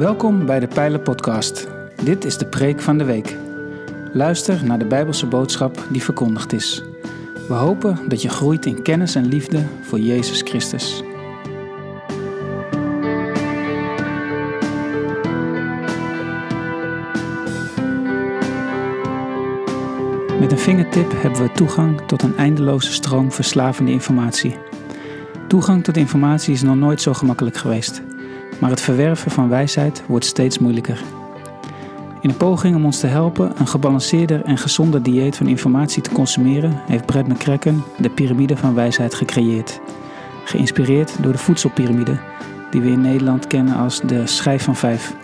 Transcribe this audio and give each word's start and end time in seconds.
Welkom 0.00 0.46
bij 0.46 0.60
de 0.60 0.66
Pijlen 0.66 1.02
Podcast. 1.02 1.68
Dit 2.04 2.24
is 2.24 2.38
de 2.38 2.46
preek 2.46 2.80
van 2.80 2.98
de 2.98 3.04
week. 3.04 3.36
Luister 4.12 4.64
naar 4.64 4.78
de 4.78 4.84
Bijbelse 4.84 5.26
boodschap 5.26 5.86
die 5.90 6.02
verkondigd 6.02 6.52
is. 6.52 6.82
We 7.48 7.54
hopen 7.54 8.08
dat 8.08 8.22
je 8.22 8.28
groeit 8.28 8.66
in 8.66 8.82
kennis 8.82 9.14
en 9.14 9.26
liefde 9.26 9.66
voor 9.82 9.98
Jezus 9.98 10.40
Christus. 10.42 11.02
Met 20.40 20.52
een 20.52 20.58
vingertip 20.58 21.12
hebben 21.14 21.42
we 21.42 21.52
toegang 21.54 22.00
tot 22.00 22.22
een 22.22 22.36
eindeloze 22.36 22.92
stroom 22.92 23.32
verslavende 23.32 23.90
informatie. 23.90 24.56
Toegang 25.48 25.84
tot 25.84 25.96
informatie 25.96 26.52
is 26.52 26.62
nog 26.62 26.76
nooit 26.76 27.00
zo 27.00 27.14
gemakkelijk 27.14 27.56
geweest, 27.56 28.02
maar 28.60 28.70
het 28.70 28.80
verwerven 28.80 29.30
van 29.30 29.48
wijsheid 29.48 30.02
wordt 30.06 30.24
steeds 30.24 30.58
moeilijker. 30.58 31.02
In 32.20 32.30
een 32.30 32.36
poging 32.36 32.76
om 32.76 32.84
ons 32.84 33.00
te 33.00 33.06
helpen 33.06 33.52
een 33.58 33.66
gebalanceerder 33.66 34.44
en 34.44 34.58
gezonder 34.58 35.02
dieet 35.02 35.36
van 35.36 35.46
informatie 35.46 36.02
te 36.02 36.10
consumeren, 36.10 36.82
heeft 36.86 37.06
Brett 37.06 37.28
McCracken 37.28 37.84
de 37.98 38.10
piramide 38.10 38.56
van 38.56 38.74
wijsheid 38.74 39.14
gecreëerd. 39.14 39.80
Geïnspireerd 40.44 41.22
door 41.22 41.32
de 41.32 41.38
voedselpiramide, 41.38 42.18
die 42.70 42.80
we 42.80 42.90
in 42.90 43.00
Nederland 43.00 43.46
kennen 43.46 43.76
als 43.76 44.00
de 44.00 44.26
schijf 44.26 44.64
van 44.64 44.76
vijf. 44.76 45.14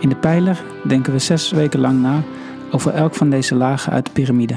In 0.00 0.08
de 0.08 0.16
pijler 0.16 0.62
denken 0.86 1.12
we 1.12 1.18
zes 1.18 1.50
weken 1.50 1.80
lang 1.80 2.00
na 2.00 2.22
over 2.70 2.92
elk 2.92 3.14
van 3.14 3.30
deze 3.30 3.54
lagen 3.54 3.92
uit 3.92 4.04
de 4.04 4.12
piramide. 4.12 4.54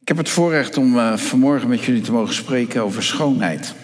Ik 0.00 0.08
heb 0.08 0.16
het 0.16 0.28
voorrecht 0.28 0.76
om 0.76 0.96
uh, 0.96 1.16
vanmorgen 1.16 1.68
met 1.68 1.84
jullie 1.84 2.02
te 2.02 2.12
mogen 2.12 2.34
spreken 2.34 2.82
over 2.82 3.02
schoonheid. 3.02 3.83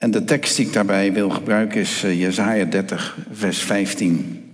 En 0.00 0.10
de 0.10 0.24
tekst 0.24 0.56
die 0.56 0.66
ik 0.66 0.72
daarbij 0.72 1.12
wil 1.12 1.30
gebruiken 1.30 1.80
is 1.80 2.04
uh, 2.04 2.20
Jesaja 2.20 2.64
30, 2.64 3.18
vers 3.30 3.58
15. 3.58 4.44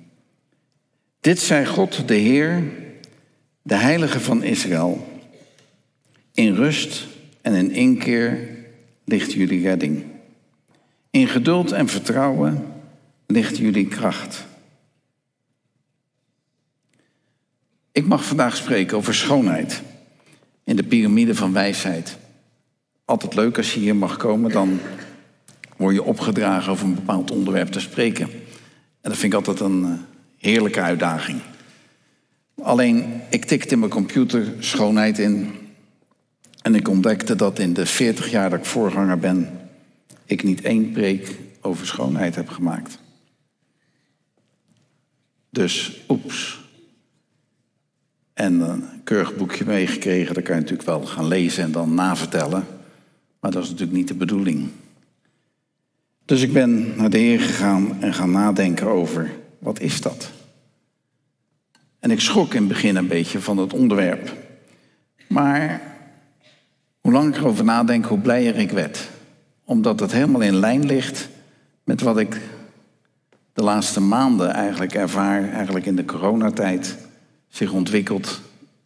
Dit 1.21 1.41
zei 1.41 1.67
God, 1.67 2.09
de 2.09 2.15
Heer, 2.15 2.63
de 3.63 3.75
Heilige 3.75 4.21
van 4.21 4.43
Israël. 4.43 5.23
In 6.33 6.55
rust 6.55 7.07
en 7.43 7.55
in 7.55 7.71
inkeer 7.71 8.49
ligt 9.05 9.33
jullie 9.33 9.63
redding. 9.63 10.05
In 11.11 11.29
geduld 11.29 11.73
en 11.73 11.89
vertrouwen 11.89 12.67
ligt 13.27 13.57
jullie 13.57 13.89
kracht. 13.89 14.47
Ik 17.93 18.07
mag 18.07 18.25
vandaag 18.25 18.57
spreken 18.57 18.97
over 18.97 19.15
schoonheid 19.15 19.83
in 20.65 20.77
de 20.77 20.85
piramide 20.85 21.35
van 21.35 21.53
wijsheid. 21.53 22.17
Altijd 23.05 23.35
leuk 23.35 23.57
als 23.57 23.75
je 23.75 23.81
hier 23.81 23.97
mag 23.97 24.17
komen, 24.17 24.51
dan 24.51 24.81
word 25.77 25.95
je 25.95 26.03
opgedragen 26.03 26.73
over 26.73 26.87
een 26.87 26.95
bepaald 26.95 27.31
onderwerp 27.31 27.69
te 27.69 27.81
spreken. 27.81 28.31
En 29.01 29.11
dat 29.11 29.17
vind 29.17 29.33
ik 29.33 29.39
altijd 29.39 29.61
een 29.61 29.85
eh, 29.85 29.93
heerlijke 30.37 30.81
uitdaging. 30.81 31.41
Alleen, 32.63 33.21
ik 33.31 33.45
tikte 33.45 33.73
in 33.75 33.79
mijn 33.79 33.91
computer 33.91 34.53
schoonheid 34.59 35.19
in. 35.19 35.55
En 36.63 36.75
ik 36.75 36.89
ontdekte 36.89 37.37
dat 37.37 37.59
in 37.59 37.73
de 37.73 37.87
40 37.87 38.31
jaar 38.31 38.51
dat 38.51 38.59
ik 38.59 38.65
voorganger 38.65 39.19
ben, 39.19 39.51
ik 40.25 40.43
niet 40.43 40.61
één 40.61 40.93
preek 40.93 41.39
over 41.61 41.87
schoonheid 41.87 42.35
heb 42.35 42.49
gemaakt. 42.49 42.99
Dus, 45.51 46.01
oeps. 46.09 46.65
En 48.35 48.61
een 48.61 48.85
keurig 49.05 49.37
boekje 49.37 49.65
meegekregen, 49.65 50.35
dat 50.35 50.45
kan 50.45 50.55
je 50.55 50.61
natuurlijk 50.61 50.89
wel 50.89 51.07
gaan 51.07 51.29
lezen 51.29 51.65
en 51.65 51.73
dan 51.73 51.95
navertellen. 51.95 52.67
Maar 53.41 53.51
dat 53.51 53.63
is 53.63 53.71
natuurlijk 53.71 53.97
niet 53.97 54.09
de 54.09 54.15
bedoeling. 54.15 54.69
Dus 56.27 56.43
ik 56.43 56.53
ben 56.53 56.97
naar 56.97 57.11
de 57.11 57.19
Heer 57.19 57.41
gegaan 57.41 58.03
en 58.03 58.15
gaan 58.15 58.31
nadenken 58.31 58.87
over, 58.87 59.31
wat 59.59 59.81
is 59.81 60.01
dat? 60.01 60.31
En 61.99 62.11
ik 62.11 62.21
schrok 62.21 62.55
in 62.55 62.59
het 62.59 62.69
begin 62.69 62.97
een 62.97 63.09
beetje 63.09 63.41
van 63.41 63.59
het 63.59 63.73
onderwerp. 63.73 64.35
Maar 65.29 65.81
hoe 67.01 67.13
langer 67.13 67.35
ik 67.35 67.37
erover 67.37 67.65
nadenk, 67.65 68.05
hoe 68.05 68.19
blijer 68.19 68.57
ik 68.57 68.71
werd. 68.71 69.11
Omdat 69.65 70.01
het 70.01 70.13
helemaal 70.13 70.41
in 70.41 70.57
lijn 70.57 70.87
ligt 70.87 71.29
met 71.85 72.01
wat 72.01 72.19
ik 72.19 72.41
de 73.53 73.63
laatste 73.63 74.01
maanden 74.01 74.53
eigenlijk 74.53 74.95
ervaar, 74.95 75.53
eigenlijk 75.53 75.87
in 75.87 75.97
de 75.97 76.05
coronatijd 76.05 76.97
zich 77.49 77.73
ontwikkelt 77.73 78.41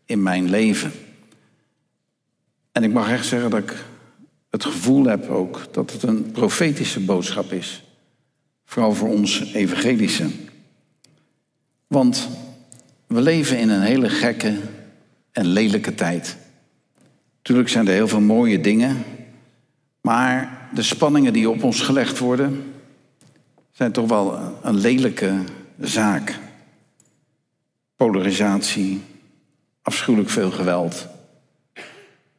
in 0.04 0.22
mijn 0.22 0.50
leven. 0.50 0.92
En 2.72 2.84
ik 2.84 2.92
mag 2.92 3.10
echt 3.10 3.26
zeggen 3.26 3.50
dat 3.50 3.60
ik 3.60 3.84
het 4.50 4.64
gevoel 4.64 5.04
heb 5.04 5.28
ook 5.28 5.66
dat 5.70 5.92
het 5.92 6.02
een 6.02 6.30
profetische 6.30 7.00
boodschap 7.00 7.52
is. 7.52 7.84
Vooral 8.64 8.92
voor 8.92 9.08
ons 9.08 9.52
evangelische. 9.54 10.26
Want 11.86 12.28
we 13.06 13.20
leven 13.20 13.58
in 13.58 13.68
een 13.68 13.82
hele 13.82 14.08
gekke 14.08 14.58
en 15.32 15.46
lelijke 15.46 15.94
tijd. 15.94 16.36
Natuurlijk 17.36 17.68
zijn 17.68 17.86
er 17.86 17.92
heel 17.92 18.08
veel 18.08 18.20
mooie 18.20 18.60
dingen, 18.60 19.04
maar 20.00 20.68
de 20.74 20.82
spanningen 20.82 21.32
die 21.32 21.50
op 21.50 21.62
ons 21.62 21.80
gelegd 21.80 22.18
worden, 22.18 22.72
zijn 23.70 23.92
toch 23.92 24.08
wel 24.08 24.58
een 24.62 24.76
lelijke 24.76 25.34
zaak 25.78 26.38
polarisatie, 27.96 29.00
afschuwelijk 29.82 30.30
veel 30.30 30.50
geweld. 30.50 31.06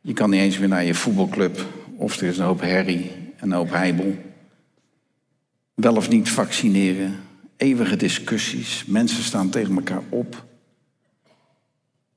Je 0.02 0.14
kan 0.14 0.30
niet 0.30 0.42
eens 0.42 0.58
meer 0.58 0.68
naar 0.68 0.84
je 0.84 0.94
voetbalclub 0.94 1.66
of 2.01 2.17
er 2.17 2.28
is 2.28 2.38
een 2.38 2.45
hoop 2.45 2.62
herrie 2.62 3.12
en 3.35 3.51
een 3.51 3.57
hoop 3.57 3.69
heibel. 3.69 4.16
Wel 5.73 5.95
of 5.95 6.09
niet 6.09 6.29
vaccineren, 6.29 7.16
eeuwige 7.57 7.95
discussies, 7.95 8.85
mensen 8.88 9.23
staan 9.23 9.50
tegen 9.50 9.75
elkaar 9.75 10.01
op. 10.09 10.45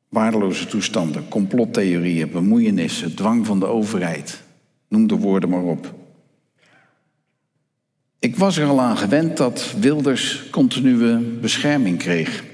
Waardeloze 0.09 0.67
toestanden, 0.67 1.29
complottheorieën, 1.29 2.31
bemoeienissen, 2.31 3.15
dwang 3.15 3.47
van 3.47 3.61
de 3.61 3.67
overheid. 3.67 4.43
Noem 4.89 5.07
de 5.07 5.17
woorden 5.17 5.49
maar 5.49 5.63
op. 5.63 5.95
Ik 8.19 8.37
was 8.37 8.57
er 8.57 8.69
al 8.69 8.81
aan 8.81 8.97
gewend 8.97 9.37
dat 9.37 9.75
Wilders 9.81 10.51
continue 10.51 11.19
bescherming 11.19 11.99
kreeg. 11.99 12.45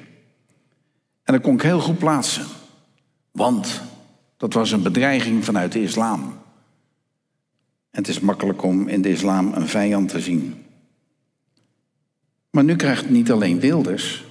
En 1.24 1.34
dat 1.34 1.42
kon 1.42 1.54
ik 1.54 1.62
heel 1.62 1.80
goed 1.80 1.98
plaatsen. 1.98 2.44
Want 3.30 3.80
dat 4.36 4.52
was 4.52 4.70
een 4.70 4.82
bedreiging 4.82 5.44
vanuit 5.44 5.72
de 5.72 5.82
islam. 5.82 6.38
Het 7.90 8.08
is 8.08 8.20
makkelijk 8.20 8.62
om 8.62 8.88
in 8.88 9.02
de 9.02 9.10
islam 9.10 9.52
een 9.52 9.68
vijand 9.68 10.08
te 10.08 10.20
zien. 10.20 10.64
Maar 12.50 12.64
nu 12.64 12.76
krijgt 12.76 13.10
niet 13.10 13.30
alleen 13.30 13.60
Wilders, 13.60 14.24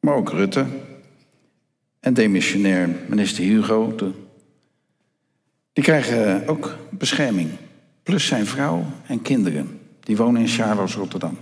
maar 0.00 0.14
ook 0.14 0.30
Rutte 0.30 0.66
en 2.00 2.14
demissionair 2.14 2.88
minister 3.08 3.44
Hugo, 3.44 3.94
de, 3.94 4.12
die 5.72 5.84
krijgen 5.84 6.46
ook 6.48 6.76
bescherming. 6.90 7.50
Plus 8.02 8.26
zijn 8.26 8.46
vrouw 8.46 8.84
en 9.06 9.22
kinderen. 9.22 9.80
Die 10.00 10.16
wonen 10.16 10.40
in 10.40 10.48
Charles, 10.48 10.94
Rotterdam. 10.94 11.38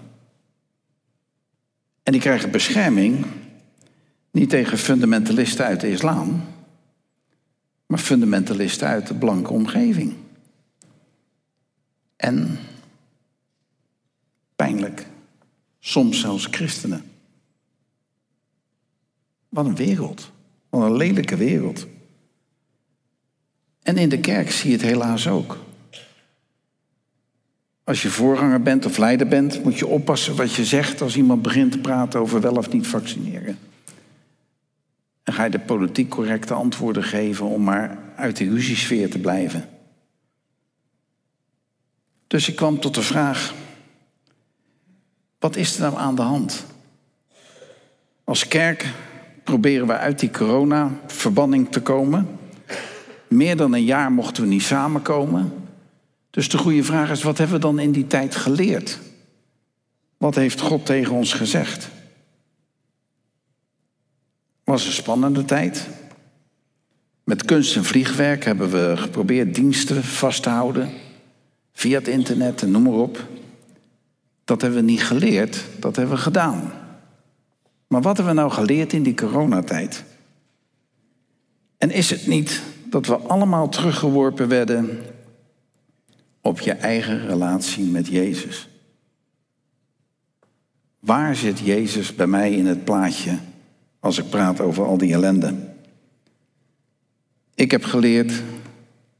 En 2.03 2.13
die 2.13 2.21
krijgen 2.21 2.51
bescherming 2.51 3.27
niet 4.31 4.51
tegen 4.51 4.79
fundamentalisten 4.79 5.65
uit 5.65 5.81
de 5.81 5.91
islam, 5.91 6.45
maar 7.87 7.99
fundamentalisten 7.99 8.89
uit 8.89 9.07
de 9.07 9.15
blanke 9.15 9.53
omgeving. 9.53 10.15
En 12.17 12.59
pijnlijk, 14.57 15.07
soms 15.79 16.21
zelfs 16.21 16.47
christenen. 16.51 17.11
Wat 19.49 19.67
een 19.67 19.77
wereld. 19.77 20.31
Wat 20.69 20.83
een 20.83 20.97
lelijke 20.97 21.37
wereld. 21.37 21.87
En 23.83 23.97
in 23.97 24.09
de 24.09 24.21
kerk 24.21 24.51
zie 24.51 24.71
je 24.71 24.77
het 24.77 24.87
helaas 24.87 25.29
ook. 25.29 25.59
Als 27.85 28.03
je 28.03 28.09
voorganger 28.09 28.63
bent 28.63 28.87
of 28.87 28.97
leider 28.97 29.29
bent, 29.29 29.65
moet 29.65 29.79
je 29.79 29.87
oppassen 29.87 30.37
wat 30.37 30.55
je 30.55 30.65
zegt 30.65 31.01
als 31.01 31.17
iemand 31.17 31.43
begint 31.43 31.73
te 31.73 31.79
praten 31.79 32.21
over 32.21 32.41
wel 32.41 32.57
of 32.57 32.73
niet 32.73 32.87
vaccineren. 32.87 33.59
En 35.23 35.33
ga 35.33 35.45
je 35.45 35.51
de 35.51 35.59
politiek 35.59 36.09
correcte 36.09 36.55
antwoorden 36.55 37.03
geven 37.03 37.47
om 37.47 37.63
maar 37.63 37.99
uit 38.17 38.37
de 38.37 38.49
ruziesfeer 38.49 39.11
te 39.11 39.19
blijven. 39.19 39.69
Dus 42.37 42.49
ik 42.49 42.57
kwam 42.57 42.81
tot 42.81 42.95
de 42.95 43.03
vraag, 43.03 43.55
wat 45.39 45.57
is 45.57 45.75
er 45.75 45.81
nou 45.81 45.97
aan 45.97 46.15
de 46.15 46.23
hand? 46.23 46.67
Als 48.25 48.49
kerk 48.49 48.87
proberen 49.45 49.87
we 49.87 49.97
uit 49.97 50.19
die 50.19 50.31
corona-verbanning 50.31 51.73
te 51.73 51.81
komen. 51.81 52.29
Meer 53.29 53.57
dan 53.57 53.73
een 53.73 53.85
jaar 53.85 54.13
mochten 54.13 54.43
we 54.43 54.49
niet 54.49 54.63
samenkomen. 54.63 55.53
Dus 56.31 56.49
de 56.49 56.59
goede 56.59 56.85
vraag 56.85 57.11
is, 57.11 57.23
wat 57.23 57.39
hebben 57.39 57.57
we 57.57 57.63
dan 57.63 57.79
in 57.79 57.93
die 57.93 58.07
tijd 58.07 58.35
geleerd? 58.35 58.99
Wat 60.17 60.35
heeft 60.35 60.61
God 60.61 60.87
tegen 60.87 61.13
ons 61.13 61.33
gezegd? 61.33 61.89
was 64.65 64.87
een 64.87 64.93
spannende 64.93 65.45
tijd. 65.45 65.89
Met 67.25 67.45
kunst 67.45 67.77
en 67.77 67.85
vliegwerk 67.85 68.45
hebben 68.45 68.71
we 68.71 68.97
geprobeerd 68.97 69.55
diensten 69.55 70.05
vast 70.05 70.43
te 70.43 70.49
houden. 70.49 71.05
Via 71.77 71.99
het 71.99 72.09
internet 72.09 72.63
en 72.63 72.71
noem 72.71 72.83
maar 72.83 72.93
op. 72.93 73.27
Dat 74.45 74.61
hebben 74.61 74.81
we 74.81 74.87
niet 74.91 75.03
geleerd, 75.03 75.65
dat 75.79 75.97
hebben 75.97 76.15
we 76.15 76.23
gedaan. 76.23 76.73
Maar 77.87 78.03
wat 78.03 78.17
hebben 78.17 78.35
we 78.35 78.41
nou 78.41 78.53
geleerd 78.53 78.93
in 78.93 79.03
die 79.03 79.15
coronatijd? 79.15 80.05
En 81.79 81.91
is 81.91 82.11
het 82.11 82.27
niet 82.27 82.63
dat 82.85 83.07
we 83.07 83.17
allemaal 83.17 83.69
teruggeworpen 83.69 84.49
werden 84.49 85.01
op 86.41 86.61
je 86.61 86.73
eigen 86.73 87.27
relatie 87.27 87.85
met 87.85 88.07
Jezus? 88.07 88.69
Waar 91.01 91.37
zit 91.37 91.59
Jezus 91.59 92.15
bij 92.15 92.27
mij 92.27 92.53
in 92.53 92.67
het 92.67 92.85
plaatje 92.85 93.39
als 94.01 94.19
ik 94.19 94.31
praat 94.31 94.61
over 94.61 94.85
al 94.85 94.99
die 94.99 95.13
ellende? 95.13 95.55
Ik 97.55 97.71
heb 97.71 97.85
geleerd 97.85 98.43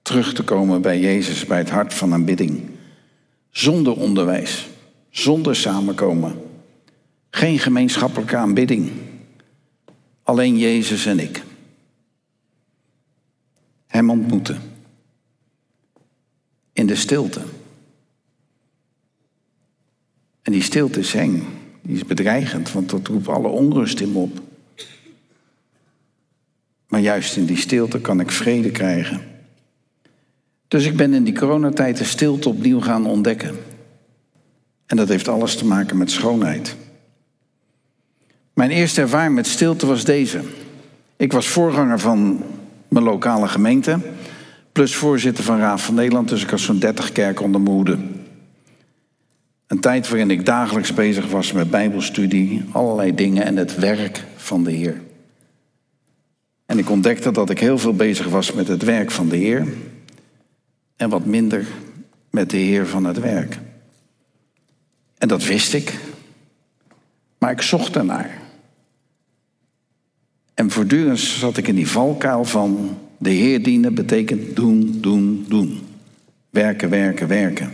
terug 0.07 0.35
te 0.35 0.43
komen 0.43 0.83
bij 0.83 1.01
Jezus, 1.01 1.47
bij 1.47 1.59
het 1.59 1.71
hart 1.71 1.95
van 1.95 2.13
aanbidding. 2.13 2.71
Zonder 3.51 3.97
onderwijs, 3.97 4.69
zonder 5.11 5.57
samenkomen. 5.57 6.43
Geen 7.31 7.59
gemeenschappelijke 7.59 8.37
aanbidding. 8.37 8.93
Alleen 10.23 10.59
Jezus 10.59 11.07
en 11.07 11.19
ik. 11.19 11.43
Hem 13.87 14.11
ontmoeten. 14.11 14.61
In 16.73 16.87
de 16.87 16.97
stilte. 16.97 17.41
En 20.43 20.53
die 20.53 20.63
stilte 20.63 20.99
is 20.99 21.15
eng. 21.15 21.47
Die 21.83 21.97
is 21.97 22.05
bedreigend, 22.05 22.73
want 22.73 22.91
dat 22.91 23.07
roept 23.07 23.29
alle 23.29 23.49
onrust 23.49 24.01
in 24.01 24.13
me 24.13 24.19
op. 24.19 24.41
Maar 26.89 27.01
juist 27.01 27.37
in 27.37 27.47
die 27.47 27.57
stilte 27.57 28.01
kan 28.01 28.21
ik 28.21 28.31
vrede 28.31 28.71
krijgen. 28.71 29.35
Dus 30.69 30.87
ik 30.87 30.97
ben 30.97 31.15
in 31.15 31.25
die 31.25 31.39
coronatijd 31.39 31.99
de 31.99 32.05
stilte 32.05 32.49
opnieuw 32.49 32.81
gaan 32.81 33.07
ontdekken. 33.07 33.57
En 34.87 34.97
dat 34.97 35.09
heeft 35.09 35.29
alles 35.29 35.57
te 35.57 35.67
maken 35.67 35.97
met 35.97 36.11
schoonheid. 36.11 36.77
Mijn 38.53 38.71
eerste 38.71 39.01
ervaring 39.01 39.35
met 39.35 39.47
stilte 39.47 39.87
was 39.87 40.05
deze. 40.05 40.41
Ik 41.17 41.33
was 41.33 41.47
voorganger 41.49 42.01
van 42.01 42.43
mijn 42.89 43.05
lokale 43.05 43.49
gemeente, 43.49 43.99
plus 44.73 44.95
voorzitter 44.95 45.45
van 45.45 45.59
Raad 45.59 45.81
van 45.81 45.95
Nederland, 45.95 46.29
dus 46.29 46.43
ik 46.43 46.51
had 46.51 46.61
zo'n 46.61 46.79
30 46.79 47.13
kerken 47.13 47.45
onder 47.45 47.61
mijn 47.61 47.75
hoede. 47.75 47.99
Een 49.67 49.81
tijd 49.81 50.09
waarin 50.09 50.31
ik 50.31 50.47
dagelijks 50.47 50.95
bezig 50.95 51.31
was 51.31 51.53
met 51.53 51.71
Bijbelstudie, 51.71 52.65
allerlei 52.73 53.15
dingen 53.15 53.45
en 53.45 53.57
het 53.57 53.77
werk 53.77 54.25
van 54.37 54.65
de 54.65 54.71
Heer. 54.71 55.01
En 56.67 56.79
ik 56.79 56.91
ontdekte 56.91 57.31
dat 57.31 57.51
ik 57.51 57.61
heel 57.61 57.79
veel 57.79 57.95
bezig 57.95 58.29
was 58.29 58.53
met 58.53 58.69
het 58.69 58.83
werk 58.83 59.11
van 59.11 59.29
de 59.29 59.37
Heer 59.37 59.67
en 60.97 61.09
wat 61.09 61.25
minder 61.25 61.67
met 62.31 62.51
de 62.51 62.57
Heer 62.57 62.87
van 62.87 63.05
het 63.05 63.21
werk. 63.21 63.59
En 65.19 65.29
dat 65.29 65.45
wist 65.45 65.75
ik, 65.75 65.99
maar 67.39 67.51
ik 67.51 67.63
zocht 67.63 67.97
ernaar. 67.97 68.39
En 70.55 70.71
voortdurend 70.71 71.19
zat 71.19 71.57
ik 71.57 71.69
in 71.69 71.75
die 71.75 71.89
valkuil 71.89 72.45
van 72.45 72.99
de 73.19 73.31
Heer 73.31 73.63
dienen 73.63 73.95
betekent 73.95 74.57
doen, 74.57 74.99
doen, 75.01 75.45
doen. 75.49 75.81
Werken, 76.51 76.91
werken, 76.91 77.29
werken. 77.29 77.73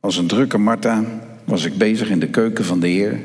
Als 0.00 0.16
een 0.16 0.26
drukke 0.26 0.58
Martha 0.58 1.04
was 1.44 1.64
ik 1.64 1.78
bezig 1.78 2.10
in 2.10 2.20
de 2.20 2.28
keuken 2.28 2.64
van 2.64 2.80
de 2.80 2.88
Heer 2.88 3.20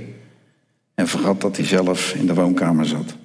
en 0.94 1.08
vergat 1.08 1.42
dat 1.42 1.58
hij 1.58 1.66
zelf 1.66 2.14
in 2.14 2.26
de 2.26 2.34
woonkamer 2.34 2.86
zat. 2.86 3.16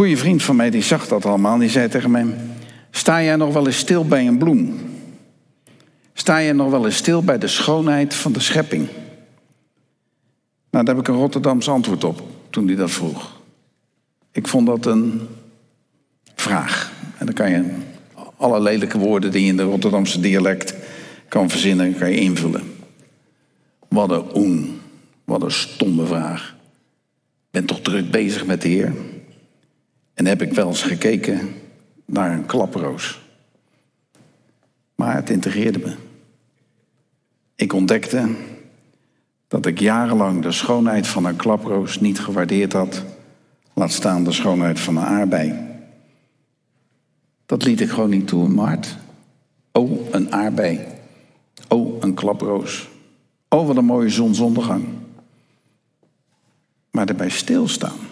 Goede 0.00 0.16
vriend 0.16 0.42
van 0.42 0.56
mij 0.56 0.70
die 0.70 0.82
zag 0.82 1.08
dat 1.08 1.24
allemaal 1.24 1.58
die 1.58 1.68
zei 1.68 1.88
tegen 1.88 2.10
mij: 2.10 2.26
Sta 2.90 3.22
jij 3.22 3.36
nog 3.36 3.52
wel 3.52 3.66
eens 3.66 3.78
stil 3.78 4.04
bij 4.04 4.26
een 4.26 4.38
bloem? 4.38 4.80
Sta 6.12 6.42
jij 6.42 6.52
nog 6.52 6.70
wel 6.70 6.84
eens 6.84 6.96
stil 6.96 7.22
bij 7.22 7.38
de 7.38 7.46
schoonheid 7.46 8.14
van 8.14 8.32
de 8.32 8.40
schepping? 8.40 8.88
Nou, 10.70 10.84
daar 10.84 10.94
heb 10.94 10.98
ik 10.98 11.08
een 11.08 11.20
Rotterdamse 11.20 11.70
antwoord 11.70 12.04
op 12.04 12.22
toen 12.50 12.66
hij 12.66 12.76
dat 12.76 12.90
vroeg. 12.90 13.40
Ik 14.32 14.48
vond 14.48 14.66
dat 14.66 14.86
een 14.86 15.20
vraag. 16.34 16.92
En 17.18 17.26
dan 17.26 17.34
kan 17.34 17.50
je 17.50 17.64
alle 18.36 18.60
lelijke 18.60 18.98
woorden 18.98 19.30
die 19.30 19.42
je 19.42 19.48
in 19.48 19.56
de 19.56 19.62
Rotterdamse 19.62 20.20
dialect 20.20 20.74
kan 21.28 21.50
verzinnen, 21.50 21.98
kan 21.98 22.10
je 22.10 22.20
invullen. 22.20 22.74
Wat 23.88 24.10
een 24.10 24.36
oen, 24.36 24.80
wat 25.24 25.42
een 25.42 25.50
stomme 25.50 26.06
vraag. 26.06 26.56
Ik 27.44 27.50
ben 27.50 27.64
toch 27.64 27.80
druk 27.80 28.10
bezig 28.10 28.46
met 28.46 28.62
de 28.62 28.68
Heer? 28.68 28.92
En 30.20 30.26
heb 30.26 30.42
ik 30.42 30.52
wel 30.52 30.68
eens 30.68 30.82
gekeken 30.82 31.54
naar 32.04 32.32
een 32.32 32.46
klaproos. 32.46 33.20
Maar 34.94 35.14
het 35.14 35.30
integreerde 35.30 35.78
me. 35.78 35.94
Ik 37.54 37.72
ontdekte 37.72 38.28
dat 39.48 39.66
ik 39.66 39.78
jarenlang 39.78 40.42
de 40.42 40.52
schoonheid 40.52 41.06
van 41.06 41.24
een 41.24 41.36
klaproos 41.36 42.00
niet 42.00 42.20
gewaardeerd 42.20 42.72
had, 42.72 43.04
laat 43.74 43.92
staan 43.92 44.24
de 44.24 44.32
schoonheid 44.32 44.80
van 44.80 44.96
een 44.96 45.04
aardbei. 45.04 45.54
Dat 47.46 47.64
liet 47.64 47.80
ik 47.80 47.90
gewoon 47.90 48.10
niet 48.10 48.26
toe 48.26 48.44
in 48.44 48.54
mijn 48.54 48.66
hart. 48.66 48.96
Oh, 49.72 50.08
een 50.10 50.32
aardbei. 50.32 50.86
Oh, 51.68 52.02
een 52.02 52.14
klaproos. 52.14 52.88
Oh, 53.48 53.66
wat 53.66 53.76
een 53.76 53.84
mooie 53.84 54.10
zonsondergang. 54.10 54.84
Maar 56.90 57.08
erbij 57.08 57.30
stilstaan. 57.30 58.09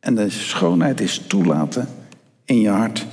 En 0.00 0.14
de 0.14 0.30
schoonheid 0.30 1.00
is 1.00 1.18
toelaten 1.26 1.88
in 2.44 2.60
je 2.60 2.68
hart. 2.68 3.06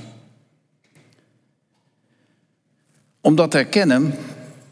Om 3.21 3.35
dat 3.35 3.51
te 3.51 3.57
herkennen 3.57 4.13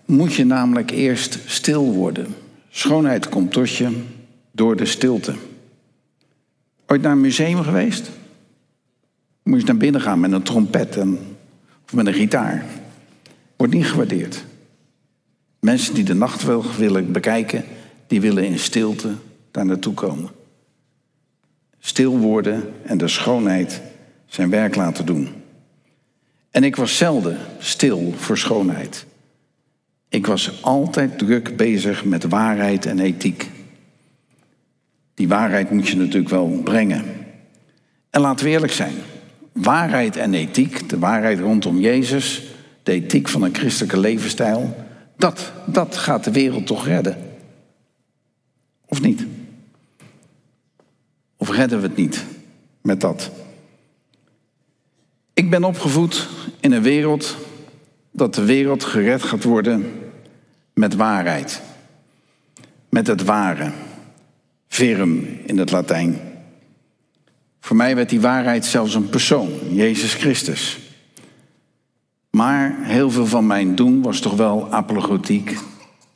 moet 0.06 0.34
je 0.34 0.46
namelijk 0.46 0.92
eerst 0.92 1.40
stil 1.46 1.94
worden. 1.94 2.36
Schoonheid 2.70 3.30
komt 3.30 3.52
tot 3.52 3.76
je 3.76 4.04
door 4.52 4.76
de 4.76 4.86
stilte. 4.86 5.36
Ooit 6.88 7.02
naar 7.02 7.12
een 7.12 7.22
museum 7.22 7.64
geweest? 7.64 8.10
Moet 9.44 9.60
je 9.60 9.66
naar 9.66 9.78
binnen 9.78 10.02
gaan 10.02 10.20
met 10.20 10.32
een 10.32 10.44
trompet 10.44 10.98
en, 10.98 11.20
of 11.86 11.94
met 11.94 12.08
een 12.08 12.14
gitaar. 12.14 12.66
Wordt 13.56 13.74
niet 13.74 13.86
gewaardeerd. 13.86 14.46
Mensen 15.60 15.94
die 15.94 16.04
de 16.04 16.14
nacht 16.14 16.44
willen 16.78 17.12
bekijken, 17.12 17.66
die 18.08 18.22
willen 18.22 18.46
in 18.46 18.60
stilte 18.60 19.14
daar 19.52 19.66
naartoe 19.66 19.94
komen. 19.94 20.30
Stil 21.86 22.18
worden 22.18 22.74
en 22.84 22.98
de 22.98 23.08
schoonheid 23.08 23.82
zijn 24.26 24.50
werk 24.50 24.76
laten 24.76 25.06
doen. 25.06 25.30
En 26.52 26.64
ik 26.64 26.76
was 26.76 26.98
zelden 26.98 27.38
stil 27.58 28.14
voor 28.18 28.38
schoonheid. 28.38 29.06
Ik 30.10 30.26
was 30.26 30.64
altijd 30.64 31.18
druk 31.18 31.58
bezig 31.58 32.06
met 32.06 32.24
waarheid 32.24 32.86
en 32.86 33.00
ethiek. 33.00 33.50
Die 35.14 35.28
waarheid 35.28 35.72
moet 35.72 35.88
je 35.88 35.98
natuurlijk 35.98 36.30
wel 36.30 36.62
brengen. 36.64 37.06
En 38.10 38.22
laten 38.22 38.46
we 38.46 38.52
eerlijk 38.52 38.74
zijn. 38.74 38.96
Waarheid 39.52 40.16
en 40.16 40.34
ethiek, 40.34 40.90
de 40.90 41.00
waarheid 41.00 41.40
rondom 41.40 41.80
Jezus, 41.80 42.44
de 42.84 42.92
ethiek 42.92 43.28
van 43.28 43.42
een 43.44 43.56
christelijke 43.56 44.00
levensstijl, 44.00 44.76
dat, 45.18 45.52
dat 45.66 45.98
gaat 45.98 46.24
de 46.24 46.32
wereld 46.32 46.68
toch 46.68 46.86
redden. 46.86 47.18
Of 48.86 49.02
niet? 49.02 49.26
Of 51.48 51.56
redden 51.56 51.82
we 51.82 51.88
het 51.88 51.96
niet 51.96 52.26
met 52.82 53.02
dat? 53.02 53.32
Ik 55.34 55.50
ben 55.50 55.64
opgevoed 55.64 56.28
in 56.60 56.72
een 56.72 56.82
wereld 56.82 57.38
dat 58.12 58.36
de 58.36 58.46
wereld 58.46 58.84
gered 58.84 59.24
gaat 59.24 59.44
worden 59.44 59.92
met 60.74 60.96
waarheid. 60.96 61.62
Met 62.90 63.08
het 63.08 63.24
ware. 63.24 63.72
Verum 64.68 65.40
in 65.46 65.58
het 65.58 65.72
Latijn. 65.72 66.20
Voor 67.60 67.76
mij 67.76 67.96
werd 67.96 68.10
die 68.10 68.22
waarheid 68.22 68.66
zelfs 68.66 68.94
een 68.94 69.10
persoon, 69.10 69.50
Jezus 69.70 70.14
Christus. 70.14 70.80
Maar 72.30 72.78
heel 72.82 73.12
veel 73.12 73.26
van 73.26 73.48
mijn 73.48 73.76
doen 73.76 74.02
was 74.02 74.20
toch 74.20 74.36
wel 74.36 74.74
apologetiek, 74.74 75.58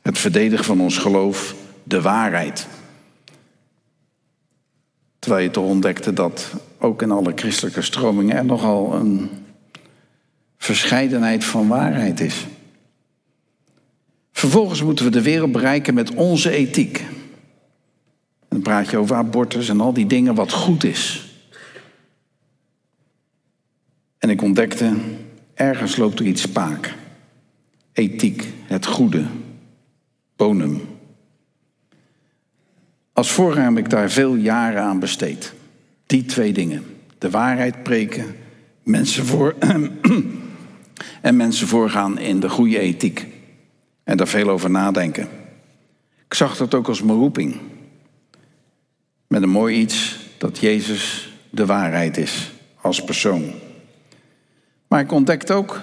het 0.02 0.18
verdedigen 0.18 0.64
van 0.64 0.80
ons 0.80 0.98
geloof, 0.98 1.54
de 1.82 2.00
waarheid. 2.00 2.66
Terwijl 5.20 5.42
je 5.42 5.50
toch 5.50 5.64
ontdekte 5.64 6.12
dat 6.12 6.52
ook 6.78 7.02
in 7.02 7.10
alle 7.10 7.32
christelijke 7.34 7.82
stromingen 7.82 8.36
er 8.36 8.44
nogal 8.44 8.94
een 8.94 9.30
verscheidenheid 10.56 11.44
van 11.44 11.68
waarheid 11.68 12.20
is. 12.20 12.46
Vervolgens 14.32 14.82
moeten 14.82 15.04
we 15.04 15.10
de 15.10 15.22
wereld 15.22 15.52
bereiken 15.52 15.94
met 15.94 16.14
onze 16.14 16.50
ethiek. 16.50 16.98
En 16.98 18.46
dan 18.48 18.62
praat 18.62 18.90
je 18.90 18.96
over 18.96 19.16
abortus 19.16 19.68
en 19.68 19.80
al 19.80 19.92
die 19.92 20.06
dingen 20.06 20.34
wat 20.34 20.52
goed 20.52 20.84
is. 20.84 21.28
En 24.18 24.30
ik 24.30 24.42
ontdekte, 24.42 24.94
ergens 25.54 25.96
loopt 25.96 26.18
er 26.18 26.26
iets 26.26 26.42
spaak. 26.42 26.94
Ethiek, 27.92 28.52
het 28.64 28.86
goede, 28.86 29.24
bonum. 30.36 30.80
Als 33.20 33.30
voorganger 33.30 33.68
heb 33.68 33.78
ik 33.78 33.90
daar 33.90 34.10
veel 34.10 34.34
jaren 34.34 34.82
aan 34.82 34.98
besteed. 34.98 35.52
Die 36.06 36.24
twee 36.24 36.52
dingen. 36.52 36.84
De 37.18 37.30
waarheid 37.30 37.82
preken, 37.82 38.36
mensen 38.82 39.26
voor, 39.26 39.54
En 41.22 41.36
mensen 41.36 41.66
voorgaan 41.66 42.18
in 42.18 42.40
de 42.40 42.48
goede 42.48 42.78
ethiek. 42.78 43.26
En 44.04 44.16
daar 44.16 44.28
veel 44.28 44.48
over 44.48 44.70
nadenken. 44.70 45.28
Ik 46.26 46.34
zag 46.34 46.56
dat 46.56 46.74
ook 46.74 46.88
als 46.88 47.02
mijn 47.02 47.18
roeping. 47.18 47.56
Met 49.26 49.42
een 49.42 49.48
mooi 49.48 49.78
iets 49.78 50.18
dat 50.38 50.58
Jezus 50.58 51.32
de 51.50 51.66
waarheid 51.66 52.16
is 52.16 52.52
als 52.80 53.04
persoon. 53.04 53.50
Maar 54.88 55.00
ik 55.00 55.12
ontdekte 55.12 55.52
ook 55.52 55.80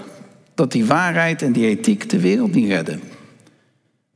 dat 0.55 0.71
die 0.71 0.85
waarheid 0.85 1.41
en 1.41 1.51
die 1.51 1.67
ethiek 1.67 2.09
de 2.09 2.19
wereld 2.19 2.53
niet 2.53 2.67
redden. 2.67 3.01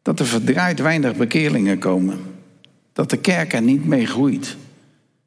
Dat 0.02 0.20
er 0.20 0.26
verdraaid 0.26 0.80
weinig 0.80 1.16
bekeerlingen 1.16 1.80
komen. 1.80 2.31
Dat 2.94 3.10
de 3.10 3.18
kerk 3.18 3.54
er 3.54 3.62
niet 3.62 3.86
mee 3.86 4.06
groeit. 4.06 4.56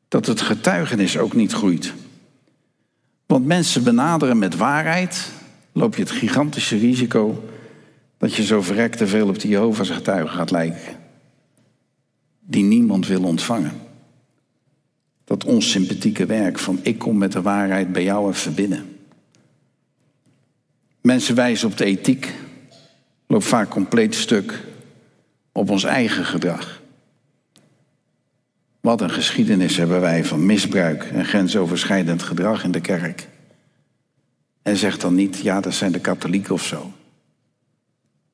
Dat 0.09 0.27
het 0.27 0.41
getuigenis 0.41 1.19
ook 1.19 1.35
niet 1.35 1.53
groeit. 1.53 1.93
Want 3.27 3.47
mensen 3.47 3.85
benaderen 3.85 4.39
met 4.39 4.57
waarheid, 4.57 5.31
loop 5.73 5.95
je 5.95 6.03
het 6.03 6.11
gigantische 6.11 6.77
risico 6.77 7.49
dat 8.19 8.35
je 8.35 8.45
zo 8.45 8.63
verrekt 8.63 8.99
te 8.99 9.07
veel 9.07 9.29
op 9.29 9.41
die 9.41 9.51
Jehovah's 9.51 9.91
getuigen 9.91 10.37
gaat 10.37 10.51
lijken. 10.51 10.97
Die 12.41 12.65
niemand 12.65 13.07
wil 13.07 13.23
ontvangen. 13.23 13.73
Dat 15.25 15.45
onsympathieke 15.45 16.27
werk 16.27 16.59
van 16.59 16.79
ik 16.83 16.99
kom 16.99 17.19
met 17.19 17.33
de 17.33 17.43
waarheid 17.43 17.93
bij 17.93 18.05
jou 18.05 18.33
even 18.33 18.55
binnen. 18.55 18.99
Mensen 21.01 21.35
wijzen 21.35 21.69
op 21.69 21.77
de 21.77 21.85
ethiek, 21.85 22.35
loopt 23.27 23.45
vaak 23.45 23.69
compleet 23.69 24.15
stuk 24.15 24.61
op 25.53 25.71
ons 25.71 25.85
eigen 25.85 26.25
gedrag. 26.25 26.83
Wat 28.85 29.01
een 29.01 29.11
geschiedenis 29.11 29.77
hebben 29.77 30.01
wij 30.01 30.25
van 30.25 30.47
misbruik 30.47 31.05
en 31.05 31.25
grensoverschrijdend 31.25 32.23
gedrag 32.23 32.65
in 32.65 32.71
de 32.71 32.81
kerk. 32.81 33.29
En 34.63 34.77
zegt 34.77 35.01
dan 35.01 35.15
niet, 35.15 35.39
ja, 35.39 35.61
dat 35.61 35.75
zijn 35.75 35.93
de 35.93 36.01
katholieken 36.01 36.55
of 36.55 36.65
zo. 36.65 36.93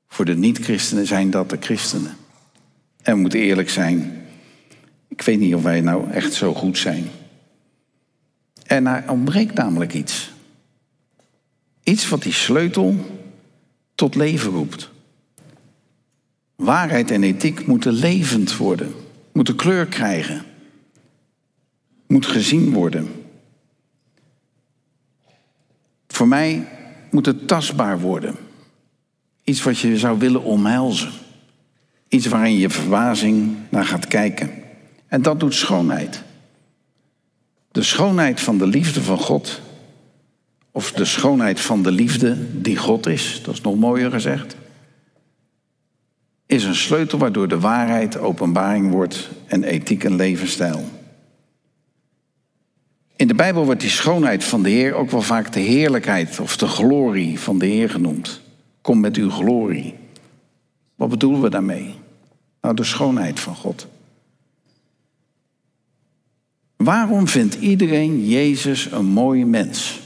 Voor 0.09 0.25
de 0.25 0.37
niet-christenen 0.37 1.07
zijn 1.07 1.31
dat 1.31 1.51
de 1.51 1.57
christenen. 1.61 2.17
En 3.03 3.15
we 3.15 3.21
moeten 3.21 3.41
eerlijk 3.41 3.71
zijn, 3.71 4.27
ik 5.09 5.23
weet 5.23 5.39
niet 5.39 5.55
of 5.55 5.63
wij 5.63 5.81
nou 5.81 6.11
echt 6.11 6.33
zo 6.33 6.55
goed 6.55 6.79
zijn. 6.79 7.05
En 8.67 8.87
er 8.87 9.11
ontbreekt 9.11 9.55
namelijk 9.55 9.95
iets. 9.95 10.33
Iets 11.83 12.09
wat 12.09 12.23
die 12.23 12.33
sleutel 12.33 12.97
tot 13.95 14.15
leven 14.15 14.51
roept. 14.51 14.91
Waarheid 16.57 17.11
en 17.11 17.23
ethiek 17.23 17.67
moeten 17.67 17.93
levend 17.93 18.57
worden, 18.57 18.95
moeten 19.33 19.57
kleur 19.57 19.87
krijgen, 19.87 20.45
moet 22.07 22.27
gezien 22.27 22.73
worden. 22.73 23.09
Voor 26.09 26.29
mij 26.29 26.69
moet 27.11 27.27
het 27.27 27.49
tastbaar 27.49 28.01
worden. 28.01 28.37
Iets 29.45 29.63
wat 29.63 29.79
je 29.79 29.99
zou 29.99 30.19
willen 30.19 30.43
omhelzen. 30.43 31.13
Iets 32.09 32.27
waarin 32.27 32.59
je 32.59 32.71
verbazing 32.71 33.57
naar 33.69 33.85
gaat 33.85 34.07
kijken. 34.07 34.51
En 35.07 35.23
dat 35.23 35.41
doet 35.41 35.55
schoonheid. 35.55 36.23
De 37.71 37.83
schoonheid 37.83 38.41
van 38.41 38.59
de 38.59 38.67
liefde 38.67 39.03
van 39.03 39.19
God. 39.19 39.61
Of 40.71 40.93
de 40.93 41.05
schoonheid 41.05 41.61
van 41.61 41.83
de 41.83 41.91
liefde 41.91 42.61
die 42.61 42.77
God 42.77 43.07
is, 43.07 43.41
dat 43.45 43.55
is 43.55 43.61
nog 43.61 43.77
mooier 43.77 44.11
gezegd. 44.11 44.57
Is 46.51 46.65
een 46.65 46.75
sleutel 46.75 47.19
waardoor 47.19 47.49
de 47.49 47.61
waarheid 47.61 48.19
openbaring 48.19 48.91
wordt 48.91 49.31
en 49.47 49.65
ethiek 49.65 50.05
een 50.05 50.17
levensstijl. 50.17 50.85
In 53.17 53.29
de 53.29 53.35
Bijbel 53.35 53.65
wordt 53.65 53.81
die 53.81 53.91
schoonheid 53.91 54.45
van 54.45 54.63
de 54.63 54.71
Heer 54.71 54.95
ook 54.95 55.11
wel 55.11 55.23
vaak 55.23 55.53
de 55.53 55.61
heerlijkheid 55.61 56.41
of 56.41 56.57
de 56.57 56.67
glorie 56.67 57.41
van 57.41 57.59
de 57.59 57.67
Heer 57.67 57.91
genoemd. 57.91 58.41
Kom 58.81 59.01
met 59.01 59.17
uw 59.17 59.31
glorie. 59.31 59.95
Wat 60.95 61.09
bedoelen 61.09 61.41
we 61.41 61.51
daarmee? 61.51 61.95
Nou, 62.61 62.75
de 62.75 62.85
schoonheid 62.85 63.41
van 63.41 63.57
God. 63.57 63.87
Waarom 66.77 67.29
vindt 67.29 67.55
iedereen 67.55 68.29
Jezus 68.29 68.91
een 68.93 69.07
mooie 69.07 69.47
mens? 69.47 70.01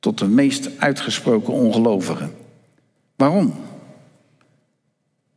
Tot 0.00 0.18
de 0.18 0.28
meest 0.28 0.78
uitgesproken 0.78 1.52
ongelovigen. 1.52 2.34
Waarom? 3.16 3.54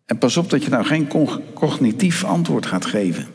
En 0.06 0.18
pas 0.18 0.38
op 0.38 0.50
dat 0.50 0.64
je 0.64 0.70
nou 0.70 0.86
geen 0.86 1.08
cognitief 1.54 2.24
antwoord 2.24 2.66
gaat 2.66 2.86
geven. 2.86 3.28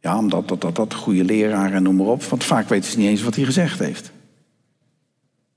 Ja, 0.00 0.18
omdat 0.18 0.48
dat, 0.48 0.60
dat, 0.60 0.76
dat, 0.76 0.94
goede 0.94 1.24
leraar 1.24 1.72
en 1.72 1.82
noem 1.82 1.96
maar 1.96 2.06
op. 2.06 2.22
Want 2.22 2.44
vaak 2.44 2.68
weten 2.68 2.90
ze 2.90 2.98
niet 2.98 3.08
eens 3.08 3.22
wat 3.22 3.34
hij 3.34 3.44
gezegd 3.44 3.78
heeft. 3.78 4.12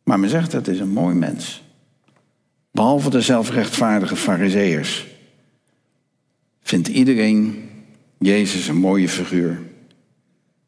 Maar 0.04 0.20
men 0.20 0.30
zegt, 0.30 0.52
het 0.52 0.68
is 0.68 0.80
een 0.80 0.94
mooi 0.94 1.16
mens. 1.16 1.64
Behalve 2.72 3.10
de 3.10 3.22
zelfrechtvaardige 3.22 4.16
fariseërs. 4.16 5.08
Vindt 6.62 6.88
iedereen 6.88 7.70
Jezus 8.20 8.68
een 8.68 8.78
mooie 8.78 9.10
figuur. 9.10 9.62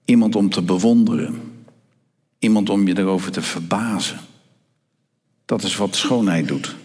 Iemand 0.06 0.36
om 0.36 0.50
te 0.50 0.62
bewonderen. 0.62 1.42
Iemand 2.40 2.70
om 2.70 2.88
je 2.88 2.98
erover 2.98 3.32
te 3.32 3.42
verbazen. 3.42 4.20
Dat 5.46 5.64
is 5.64 5.76
wat 5.76 5.96
schoonheid 5.96 6.48
doet. 6.48 6.76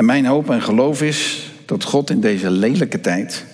En 0.00 0.06
mijn 0.06 0.26
hoop 0.26 0.50
en 0.50 0.62
geloof 0.62 1.02
is 1.02 1.50
dat 1.64 1.84
God 1.84 2.10
in 2.10 2.20
deze 2.20 2.50
lelijke 2.50 3.00
tijd 3.00 3.44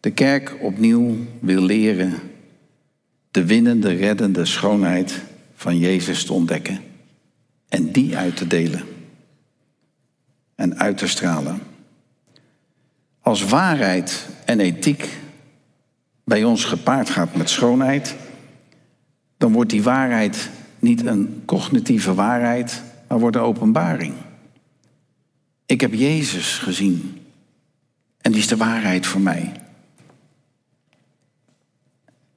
de 0.00 0.10
kerk 0.10 0.56
opnieuw 0.60 1.16
wil 1.40 1.62
leren 1.62 2.12
de 3.30 3.44
winnende, 3.44 3.92
reddende 3.92 4.44
schoonheid 4.44 5.20
van 5.54 5.78
Jezus 5.78 6.24
te 6.24 6.32
ontdekken 6.32 6.80
en 7.68 7.92
die 7.92 8.16
uit 8.16 8.36
te 8.36 8.46
delen 8.46 8.82
en 10.54 10.78
uit 10.78 10.98
te 10.98 11.08
stralen. 11.08 11.60
Als 13.20 13.44
waarheid 13.44 14.26
en 14.44 14.60
ethiek 14.60 15.08
bij 16.24 16.44
ons 16.44 16.64
gepaard 16.64 17.10
gaat 17.10 17.36
met 17.36 17.50
schoonheid, 17.50 18.16
dan 19.36 19.52
wordt 19.52 19.70
die 19.70 19.82
waarheid 19.82 20.50
niet 20.78 21.06
een 21.06 21.42
cognitieve 21.44 22.14
waarheid, 22.14 22.82
maar 23.08 23.18
wordt 23.18 23.36
een 23.36 23.42
openbaring. 23.42 24.14
Ik 25.66 25.80
heb 25.80 25.94
Jezus 25.94 26.58
gezien 26.58 27.22
en 28.20 28.32
die 28.32 28.40
is 28.40 28.48
de 28.48 28.56
waarheid 28.56 29.06
voor 29.06 29.20
mij. 29.20 29.52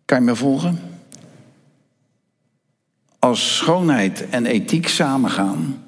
Kan 0.05 0.19
je 0.19 0.25
me 0.25 0.36
volgen? 0.36 0.79
Als 3.19 3.55
schoonheid 3.55 4.29
en 4.29 4.46
ethiek 4.46 4.88
samengaan, 4.88 5.84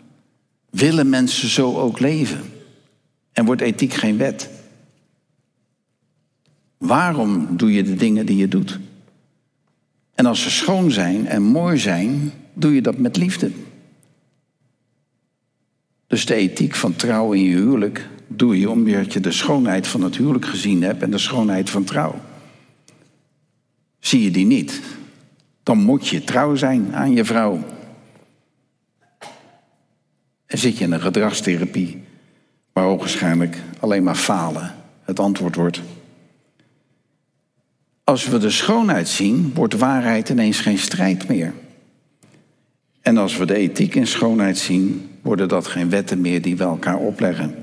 willen 0.70 1.10
mensen 1.10 1.50
zo 1.50 1.78
ook 1.78 2.00
leven. 2.00 2.42
En 3.32 3.46
wordt 3.46 3.62
ethiek 3.62 3.94
geen 3.94 4.18
wet. 4.18 4.50
Waarom 6.78 7.58
doe 7.58 7.74
je 7.74 7.84
de 7.84 7.96
dingen 7.96 8.26
die 8.26 8.38
je 8.38 8.48
doet? 8.48 8.80
En 10.16 10.26
als 10.26 10.42
ze 10.42 10.50
schoon 10.50 10.92
zijn 10.92 11.28
en 11.28 11.42
mooi 11.42 11.78
zijn, 11.78 12.32
doe 12.54 12.74
je 12.74 12.82
dat 12.82 12.98
met 12.98 13.18
liefde. 13.18 13.52
Dus 16.10 16.26
de 16.26 16.36
ethiek 16.36 16.76
van 16.76 16.96
trouw 16.96 17.32
in 17.32 17.44
je 17.44 17.56
huwelijk 17.56 18.08
doe 18.28 18.60
je 18.60 18.70
omdat 18.70 19.14
je 19.14 19.20
de 19.20 19.32
schoonheid 19.32 19.88
van 19.88 20.02
het 20.02 20.18
huwelijk 20.18 20.46
gezien 20.46 20.84
hebt 20.84 21.02
en 21.02 21.12
de 21.12 21.18
schoonheid 21.18 21.70
van 21.70 21.84
trouw. 21.84 22.20
Zie 24.00 24.24
je 24.24 24.32
die 24.32 24.46
niet, 24.46 24.82
dan 25.64 25.78
moet 25.78 26.08
je 26.08 26.24
trouw 26.24 26.56
zijn 26.56 26.96
aan 26.96 27.14
je 27.14 27.26
vrouw. 27.26 27.64
En 30.46 30.58
zit 30.58 30.78
je 30.78 30.84
in 30.84 30.92
een 30.92 31.02
gedragstherapie 31.02 32.04
waar 32.74 32.98
waarschijnlijk 32.98 33.58
alleen 33.80 34.04
maar 34.04 34.16
falen 34.16 34.76
het 35.02 35.20
antwoord 35.20 35.56
wordt. 35.56 35.82
Als 38.04 38.28
we 38.28 38.38
de 38.38 38.50
schoonheid 38.50 39.08
zien, 39.08 39.52
wordt 39.54 39.74
waarheid 39.74 40.30
ineens 40.30 40.60
geen 40.60 40.78
strijd 40.78 41.28
meer. 41.28 41.54
En 43.02 43.18
als 43.18 43.38
we 43.38 43.46
de 43.46 43.56
ethiek 43.56 43.96
in 43.96 44.08
schoonheid 44.08 44.58
zien, 44.58 45.09
worden 45.30 45.48
dat 45.48 45.68
geen 45.68 45.90
wetten 45.90 46.22
meer 46.22 46.42
die 46.42 46.58
we 46.58 46.64
elkaar 46.64 46.98
opleggen. 46.98 47.56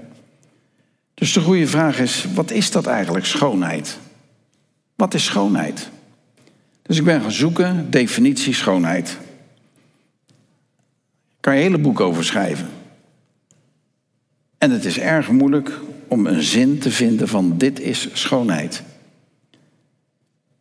Dus 1.14 1.32
de 1.32 1.40
goede 1.40 1.66
vraag 1.66 1.98
is, 1.98 2.26
wat 2.34 2.50
is 2.50 2.70
dat 2.70 2.86
eigenlijk, 2.86 3.26
schoonheid? 3.26 3.98
Wat 4.94 5.14
is 5.14 5.24
schoonheid? 5.24 5.90
Dus 6.82 6.98
ik 6.98 7.04
ben 7.04 7.20
gaan 7.20 7.32
zoeken, 7.32 7.90
definitie 7.90 8.54
schoonheid. 8.54 9.06
Daar 10.26 10.36
kan 11.40 11.52
je 11.52 11.58
een 11.58 11.66
hele 11.66 11.82
boek 11.82 12.00
over 12.00 12.24
schrijven. 12.24 12.68
En 14.58 14.70
het 14.70 14.84
is 14.84 14.98
erg 14.98 15.30
moeilijk 15.30 15.80
om 16.08 16.26
een 16.26 16.42
zin 16.42 16.78
te 16.78 16.90
vinden 16.90 17.28
van 17.28 17.58
dit 17.58 17.80
is 17.80 18.08
schoonheid. 18.12 18.82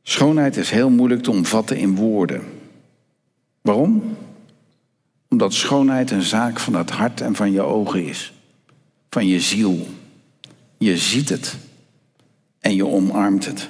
Schoonheid 0.04 0.58
is 0.58 0.70
heel 0.70 0.90
moeilijk 0.90 1.24
te 1.24 1.32
omvatten 1.32 1.78
in 1.78 1.96
woorden. 1.96 2.44
Waarom? 3.62 4.18
Omdat 5.30 5.54
schoonheid 5.54 6.12
een 6.12 6.22
zaak 6.22 6.60
van 6.60 6.74
het 6.74 6.90
hart 6.90 7.22
en 7.22 7.36
van 7.36 7.52
je 7.52 7.62
ogen 7.62 8.06
is. 8.06 8.34
Van 9.10 9.28
je 9.28 9.40
ziel. 9.40 9.88
Je 10.78 10.98
ziet 10.98 11.30
het. 11.30 11.56
En 12.60 12.76
je 12.76 12.86
omarmt 12.86 13.46
het. 13.46 13.70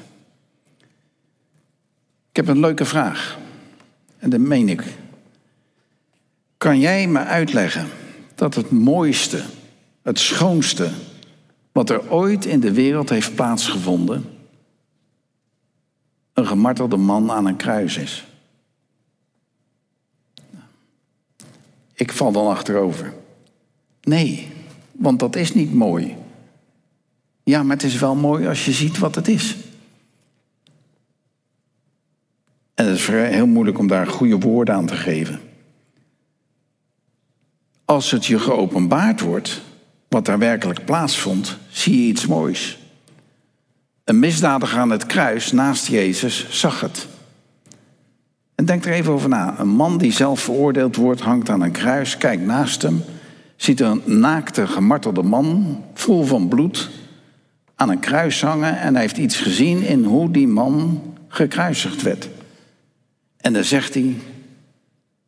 Ik 2.30 2.36
heb 2.36 2.48
een 2.48 2.60
leuke 2.60 2.86
vraag. 2.86 3.38
En 4.18 4.30
dat 4.30 4.40
meen 4.40 4.70
ik. 4.70 4.84
Kan 6.58 6.80
jij 6.80 7.08
me 7.08 7.20
uitleggen 7.20 7.88
dat 8.36 8.56
het 8.56 8.72
mooiste, 8.72 9.44
het 10.02 10.20
schoonste, 10.20 10.90
wat 11.72 11.90
er 11.90 12.12
ooit 12.12 12.46
in 12.46 12.60
de 12.60 12.74
wereld 12.74 13.10
heeft 13.10 13.36
plaatsgevonden, 13.36 14.26
een 16.34 16.48
gemartelde 16.48 16.98
man 16.98 17.32
aan 17.32 17.46
een 17.46 17.56
kruis 17.56 17.98
is? 17.98 18.26
Ik 21.96 22.12
val 22.12 22.32
dan 22.32 22.48
achterover. 22.48 23.14
Nee, 24.02 24.52
want 24.92 25.20
dat 25.20 25.36
is 25.36 25.54
niet 25.54 25.74
mooi. 25.74 26.16
Ja, 27.44 27.64
maar 27.64 27.75
het 27.75 27.86
is 27.86 28.00
wel 28.00 28.16
mooi 28.16 28.48
als 28.48 28.66
je 28.66 28.72
ziet 28.72 28.98
wat 28.98 29.16
het 29.16 29.28
is. 29.28 29.56
En 32.74 32.86
het 32.86 32.96
is 32.96 33.08
heel 33.08 33.48
moeilijk 33.48 33.80
om 33.80 33.88
daar 33.88 34.08
goede 34.08 34.40
woorden 34.40 34.75
aan 34.75 34.86
te 34.86 34.96
geven. 34.96 35.40
Als 37.86 38.12
het 38.12 38.25
je 38.25 38.40
geopenbaard 38.40 39.22
wordt, 39.22 39.62
wat 40.08 40.25
daar 40.25 40.40
werkelijk 40.40 40.86
plaatsvond, 40.86 41.58
zie 41.70 42.02
je 42.02 42.08
iets 42.08 42.25
moois. 42.25 42.80
Een 44.04 44.20
misdadiger 44.20 44.80
aan 44.80 44.90
het 44.90 45.06
kruis 45.06 45.52
naast 45.52 45.88
Jezus 45.88 46.48
zag 46.50 46.82
het. 46.82 47.08
En 48.66 48.72
denk 48.72 48.86
er 48.86 48.94
even 48.94 49.14
over 49.14 49.30
na. 49.30 49.60
Een 49.60 49.68
man 49.68 49.98
die 49.98 50.12
zelf 50.12 50.40
veroordeeld 50.40 50.96
wordt, 50.96 51.22
hangt 51.22 51.50
aan 51.50 51.62
een 51.62 51.72
kruis, 51.72 52.18
kijkt 52.18 52.46
naast 52.46 52.82
hem, 52.82 53.04
ziet 53.56 53.80
een 53.80 54.02
naakte, 54.06 54.68
gemartelde 54.68 55.24
man, 55.24 55.82
vol 55.94 56.24
van 56.24 56.48
bloed, 56.48 56.90
aan 57.76 57.90
een 57.90 58.00
kruis 58.00 58.42
hangen 58.42 58.80
en 58.80 58.94
hij 58.94 59.02
heeft 59.02 59.18
iets 59.18 59.38
gezien 59.38 59.84
in 59.84 60.04
hoe 60.04 60.32
die 60.32 60.48
man 60.48 61.02
gekruisigd 61.28 62.02
werd. 62.02 62.30
En 63.38 63.54
dan 63.54 63.64
zegt 63.64 63.94
hij, 63.94 64.16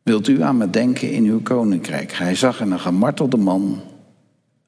wilt 0.02 0.28
u 0.28 0.42
aan 0.42 0.56
me 0.56 0.70
denken 0.70 1.12
in 1.12 1.24
uw 1.24 1.42
koninkrijk? 1.42 2.12
Hij 2.12 2.34
zag 2.34 2.60
in 2.60 2.70
een 2.70 2.80
gemartelde 2.80 3.36
man 3.36 3.80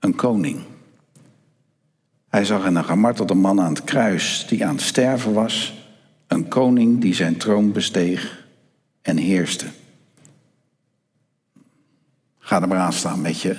een 0.00 0.14
koning. 0.14 0.58
Hij 2.28 2.44
zag 2.44 2.66
in 2.66 2.76
een 2.76 2.84
gemartelde 2.84 3.34
man 3.34 3.60
aan 3.60 3.74
het 3.74 3.84
kruis 3.84 4.46
die 4.48 4.66
aan 4.66 4.74
het 4.74 4.84
sterven 4.84 5.32
was, 5.32 5.74
een 6.26 6.48
koning 6.48 7.00
die 7.00 7.14
zijn 7.14 7.36
troon 7.36 7.72
besteeg 7.72 8.39
en 9.02 9.16
heerste. 9.16 9.66
Ga 12.38 12.62
er 12.62 12.68
maar 12.68 12.78
aan 12.78 12.92
staan 12.92 13.20
met 13.20 13.40
je 13.40 13.58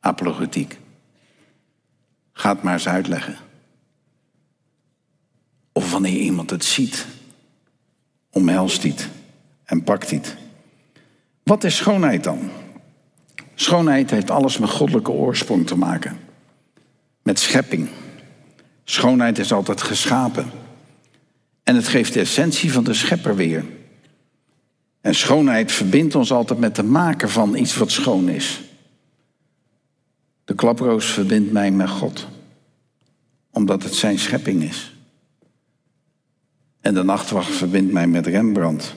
apologetiek. 0.00 0.78
Ga 2.32 2.52
het 2.52 2.62
maar 2.62 2.72
eens 2.72 2.88
uitleggen. 2.88 3.36
Of 5.72 5.92
wanneer 5.92 6.20
iemand 6.20 6.50
het 6.50 6.64
ziet, 6.64 7.06
omhelst 8.30 8.82
het 8.82 9.08
en 9.64 9.82
pakt 9.82 10.10
het. 10.10 10.36
Wat 11.42 11.64
is 11.64 11.76
schoonheid 11.76 12.24
dan? 12.24 12.50
Schoonheid 13.54 14.10
heeft 14.10 14.30
alles 14.30 14.58
met 14.58 14.70
goddelijke 14.70 15.10
oorsprong 15.10 15.66
te 15.66 15.76
maken. 15.76 16.18
Met 17.22 17.38
schepping. 17.38 17.88
Schoonheid 18.84 19.38
is 19.38 19.52
altijd 19.52 19.82
geschapen. 19.82 20.50
En 21.62 21.76
het 21.76 21.88
geeft 21.88 22.12
de 22.12 22.20
essentie 22.20 22.72
van 22.72 22.84
de 22.84 22.94
schepper 22.94 23.36
weer. 23.36 23.64
En 25.02 25.14
schoonheid 25.14 25.72
verbindt 25.72 26.14
ons 26.14 26.32
altijd 26.32 26.58
met 26.58 26.76
de 26.76 26.82
maker 26.82 27.30
van 27.30 27.56
iets 27.56 27.76
wat 27.76 27.90
schoon 27.90 28.28
is. 28.28 28.60
De 30.44 30.54
klaproos 30.54 31.06
verbindt 31.06 31.52
mij 31.52 31.70
met 31.70 31.88
God, 31.88 32.26
omdat 33.50 33.82
het 33.82 33.94
zijn 33.94 34.18
schepping 34.18 34.62
is. 34.62 34.96
En 36.80 36.94
de 36.94 37.02
nachtwacht 37.02 37.54
verbindt 37.54 37.92
mij 37.92 38.06
met 38.06 38.26
Rembrandt. 38.26 38.94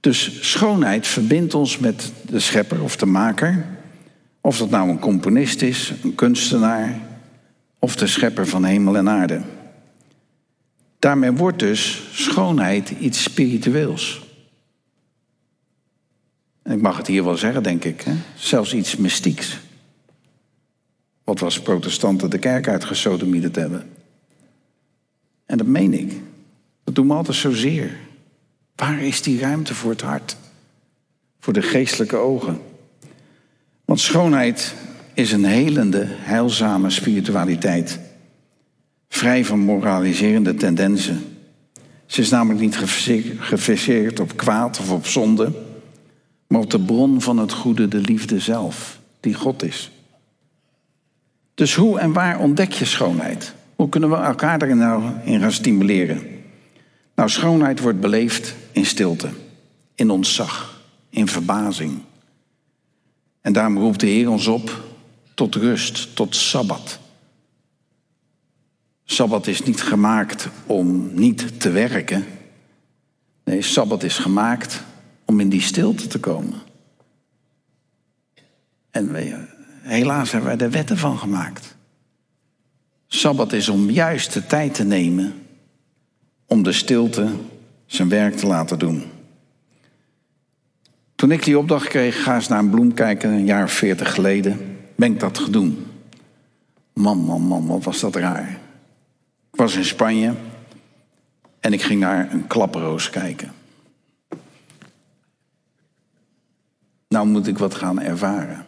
Dus 0.00 0.50
schoonheid 0.50 1.06
verbindt 1.06 1.54
ons 1.54 1.78
met 1.78 2.12
de 2.26 2.40
schepper 2.40 2.82
of 2.82 2.96
de 2.96 3.06
maker. 3.06 3.66
Of 4.40 4.58
dat 4.58 4.70
nou 4.70 4.88
een 4.88 4.98
componist 4.98 5.62
is, 5.62 5.92
een 6.02 6.14
kunstenaar 6.14 7.00
of 7.78 7.96
de 7.96 8.06
schepper 8.06 8.46
van 8.46 8.64
hemel 8.64 8.96
en 8.96 9.08
aarde. 9.08 9.40
Daarmee 11.00 11.32
wordt 11.32 11.58
dus 11.58 12.02
schoonheid 12.12 12.90
iets 12.90 13.22
spiritueels. 13.22 14.22
En 16.62 16.72
ik 16.72 16.82
mag 16.82 16.96
het 16.96 17.06
hier 17.06 17.24
wel 17.24 17.36
zeggen, 17.36 17.62
denk 17.62 17.84
ik. 17.84 18.00
Hè? 18.00 18.12
Zelfs 18.34 18.74
iets 18.74 18.96
mystieks. 18.96 19.58
Wat 21.24 21.40
was 21.40 21.60
protestanten 21.60 22.30
de 22.30 22.38
kerk 22.38 22.68
uitgesodemieterd 22.68 23.56
hebben. 23.56 23.90
En 25.46 25.58
dat 25.58 25.66
meen 25.66 25.94
ik. 25.94 26.12
Dat 26.84 26.94
doen 26.94 27.06
we 27.06 27.14
altijd 27.14 27.36
zozeer. 27.36 27.96
Waar 28.74 29.02
is 29.02 29.22
die 29.22 29.40
ruimte 29.40 29.74
voor 29.74 29.90
het 29.90 30.00
hart? 30.00 30.36
Voor 31.38 31.52
de 31.52 31.62
geestelijke 31.62 32.16
ogen? 32.16 32.60
Want 33.84 34.00
schoonheid 34.00 34.74
is 35.14 35.32
een 35.32 35.44
helende, 35.44 36.04
heilzame 36.08 36.90
spiritualiteit. 36.90 37.98
Vrij 39.10 39.44
van 39.44 39.58
moraliserende 39.58 40.54
tendensen. 40.54 41.36
Ze 42.06 42.20
is 42.20 42.30
namelijk 42.30 42.60
niet 42.60 42.76
gefixeerd 43.38 44.20
op 44.20 44.36
kwaad 44.36 44.78
of 44.78 44.90
op 44.90 45.06
zonde, 45.06 45.52
maar 46.46 46.60
op 46.60 46.70
de 46.70 46.80
bron 46.80 47.20
van 47.20 47.38
het 47.38 47.52
goede, 47.52 47.88
de 47.88 48.00
liefde 48.00 48.40
zelf, 48.40 49.00
die 49.20 49.34
God 49.34 49.62
is. 49.62 49.90
Dus 51.54 51.74
hoe 51.74 51.98
en 51.98 52.12
waar 52.12 52.38
ontdek 52.38 52.72
je 52.72 52.84
schoonheid? 52.84 53.54
Hoe 53.76 53.88
kunnen 53.88 54.10
we 54.10 54.16
elkaar 54.16 54.62
erin 54.62 54.78
nou 54.78 55.04
in 55.24 55.40
gaan 55.40 55.52
stimuleren? 55.52 56.22
Nou, 57.14 57.28
schoonheid 57.28 57.80
wordt 57.80 58.00
beleefd 58.00 58.54
in 58.72 58.86
stilte, 58.86 59.28
in 59.94 60.10
ontzag, 60.10 60.82
in 61.10 61.28
verbazing. 61.28 61.98
En 63.40 63.52
daarom 63.52 63.78
roept 63.78 64.00
de 64.00 64.06
Heer 64.06 64.30
ons 64.30 64.46
op 64.46 64.82
tot 65.34 65.54
rust, 65.54 66.16
tot 66.16 66.36
sabbat. 66.36 66.98
Sabbat 69.10 69.46
is 69.46 69.62
niet 69.62 69.82
gemaakt 69.82 70.48
om 70.66 71.14
niet 71.14 71.60
te 71.60 71.70
werken. 71.70 72.24
Nee, 73.44 73.62
Sabbat 73.62 74.02
is 74.02 74.18
gemaakt 74.18 74.82
om 75.24 75.40
in 75.40 75.48
die 75.48 75.60
stilte 75.60 76.06
te 76.06 76.20
komen. 76.20 76.60
En 78.90 79.14
helaas 79.82 80.30
hebben 80.30 80.56
wij 80.56 80.66
er 80.66 80.72
wetten 80.72 80.98
van 80.98 81.18
gemaakt. 81.18 81.76
Sabbat 83.06 83.52
is 83.52 83.68
om 83.68 83.90
juist 83.90 84.32
de 84.32 84.46
tijd 84.46 84.74
te 84.74 84.84
nemen 84.84 85.34
om 86.46 86.62
de 86.62 86.72
stilte 86.72 87.28
zijn 87.86 88.08
werk 88.08 88.36
te 88.36 88.46
laten 88.46 88.78
doen. 88.78 89.02
Toen 91.14 91.30
ik 91.30 91.44
die 91.44 91.58
opdracht 91.58 91.88
kreeg, 91.88 92.22
ga 92.22 92.34
eens 92.34 92.48
naar 92.48 92.58
een 92.58 92.70
bloem 92.70 92.94
kijken, 92.94 93.30
een 93.30 93.44
jaar 93.44 93.64
of 93.64 93.72
veertig 93.72 94.14
geleden, 94.14 94.78
ben 94.96 95.12
ik 95.12 95.20
dat 95.20 95.38
gedaan. 95.38 95.76
Man, 96.92 97.18
man, 97.18 97.42
man, 97.42 97.66
wat 97.66 97.84
was 97.84 98.00
dat 98.00 98.16
raar. 98.16 98.68
Ik 99.52 99.58
was 99.58 99.76
in 99.76 99.84
Spanje 99.84 100.34
en 101.60 101.72
ik 101.72 101.82
ging 101.82 102.00
naar 102.00 102.32
een 102.32 102.46
klaproos 102.46 103.10
kijken. 103.10 103.52
Nou 107.08 107.26
moet 107.26 107.46
ik 107.46 107.58
wat 107.58 107.74
gaan 107.74 108.00
ervaren. 108.00 108.66